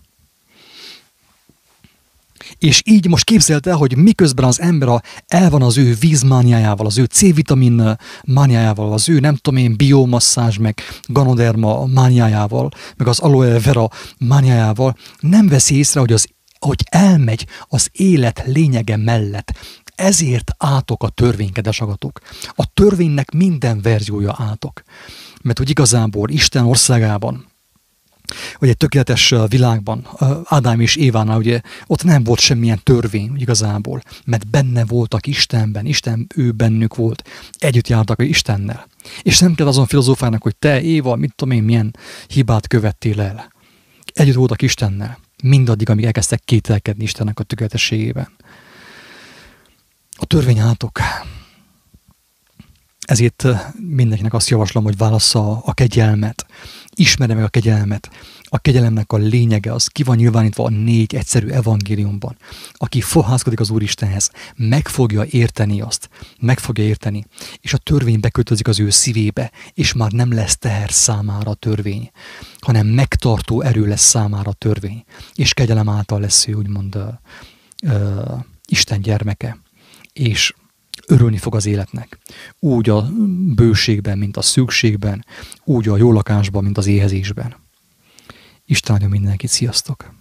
És 2.64 2.82
így 2.84 3.08
most 3.08 3.24
képzelte, 3.24 3.72
hogy 3.72 3.96
miközben 3.96 4.44
az 4.44 4.60
ember 4.60 4.88
a, 4.88 5.02
el 5.26 5.50
van 5.50 5.62
az 5.62 5.76
ő 5.76 5.94
vízmániájával, 6.00 6.86
az 6.86 6.98
ő 6.98 7.04
C-vitamin 7.04 7.96
mániájával, 8.24 8.92
az 8.92 9.08
ő 9.08 9.18
nem 9.20 9.36
tudom 9.36 9.60
én 9.60 9.76
biomasszázs, 9.76 10.56
meg 10.56 10.80
ganoderma 11.06 11.86
mániájával, 11.86 12.70
meg 12.96 13.08
az 13.08 13.18
aloe 13.18 13.60
vera 13.60 13.88
mániájával, 14.18 14.96
nem 15.20 15.48
veszi 15.48 15.76
észre, 15.76 16.00
hogy, 16.00 16.12
az, 16.12 16.28
hogy 16.58 16.84
elmegy 16.90 17.46
az 17.68 17.88
élet 17.92 18.42
lényege 18.46 18.96
mellett. 18.96 19.52
Ezért 19.94 20.50
átok 20.58 21.02
a 21.02 21.08
törvény, 21.08 21.52
kedves 21.52 21.80
agatok. 21.80 22.20
A 22.48 22.72
törvénynek 22.74 23.30
minden 23.30 23.80
verziója 23.82 24.36
átok. 24.38 24.82
Mert 25.42 25.58
hogy 25.58 25.70
igazából 25.70 26.28
Isten 26.30 26.64
országában, 26.64 27.46
hogy 28.54 28.68
egy 28.68 28.76
tökéletes 28.76 29.34
világban, 29.48 30.08
Ádám 30.44 30.80
és 30.80 30.96
Évánál 30.96 31.38
ugye 31.38 31.60
ott 31.86 32.04
nem 32.04 32.24
volt 32.24 32.38
semmilyen 32.38 32.80
törvény 32.82 33.32
igazából, 33.36 34.02
mert 34.24 34.50
benne 34.50 34.84
voltak 34.84 35.26
Istenben, 35.26 35.86
Isten 35.86 36.26
ő 36.34 36.50
bennük 36.50 36.94
volt, 36.94 37.28
együtt 37.58 37.88
jártak 37.88 38.22
Istennel. 38.22 38.86
És 39.22 39.38
nem 39.38 39.54
kell 39.54 39.66
azon 39.66 39.86
filozófának, 39.86 40.42
hogy 40.42 40.56
te, 40.56 40.82
Éva, 40.82 41.16
mit 41.16 41.34
tudom 41.34 41.54
én, 41.54 41.62
milyen 41.62 41.96
hibát 42.26 42.66
követtél 42.66 43.20
el. 43.20 43.52
Együtt 44.12 44.34
voltak 44.34 44.62
Istennel, 44.62 45.18
mindaddig, 45.42 45.90
amíg 45.90 46.04
elkezdtek 46.04 46.42
kételkedni 46.44 47.04
Istennek 47.04 47.38
a 47.38 47.42
tökéletességében. 47.42 48.28
A 50.16 50.26
törvény 50.26 50.58
átok. 50.58 51.00
Ezért 53.06 53.46
mindenkinek 53.74 54.34
azt 54.34 54.48
javaslom, 54.48 54.84
hogy 54.84 54.96
válassza 54.96 55.60
a 55.64 55.74
kegyelmet, 55.74 56.46
ismerje 56.94 57.34
meg 57.34 57.44
a 57.44 57.48
kegyelmet. 57.48 58.10
A 58.42 58.58
kegyelemnek 58.58 59.12
a 59.12 59.16
lényege 59.16 59.72
az 59.72 59.86
ki 59.86 60.02
van 60.02 60.16
nyilvánítva 60.16 60.64
a 60.64 60.70
négy 60.70 61.14
egyszerű 61.14 61.48
evangéliumban. 61.48 62.36
Aki 62.72 63.00
fohászkodik 63.00 63.60
az 63.60 63.70
Úristenhez, 63.70 64.30
meg 64.56 64.88
fogja 64.88 65.24
érteni 65.30 65.80
azt, 65.80 66.08
meg 66.40 66.58
fogja 66.58 66.84
érteni, 66.84 67.24
és 67.60 67.72
a 67.72 67.78
törvény 67.78 68.20
bekötözik 68.20 68.68
az 68.68 68.80
ő 68.80 68.90
szívébe, 68.90 69.50
és 69.74 69.92
már 69.92 70.12
nem 70.12 70.32
lesz 70.32 70.58
teher 70.58 70.90
számára 70.92 71.50
a 71.50 71.54
törvény, 71.54 72.10
hanem 72.60 72.86
megtartó 72.86 73.60
erő 73.60 73.86
lesz 73.86 74.04
számára 74.04 74.50
a 74.50 74.54
törvény, 74.54 75.04
és 75.34 75.54
kegyelem 75.54 75.88
által 75.88 76.20
lesz 76.20 76.46
ő 76.46 76.52
úgymond 76.52 76.96
uh, 76.96 77.08
uh, 77.92 78.38
Isten 78.66 79.00
gyermeke. 79.00 79.58
És 80.12 80.54
örülni 81.06 81.36
fog 81.36 81.54
az 81.54 81.66
életnek. 81.66 82.18
Úgy 82.58 82.88
a 82.90 83.08
bőségben, 83.54 84.18
mint 84.18 84.36
a 84.36 84.42
szükségben, 84.42 85.24
úgy 85.64 85.88
a 85.88 85.96
jó 85.96 86.12
lakásban, 86.12 86.64
mint 86.64 86.78
az 86.78 86.86
éhezésben. 86.86 87.56
Isten 88.66 88.92
áldja 88.92 89.08
mindenkit, 89.08 89.50
sziasztok! 89.50 90.14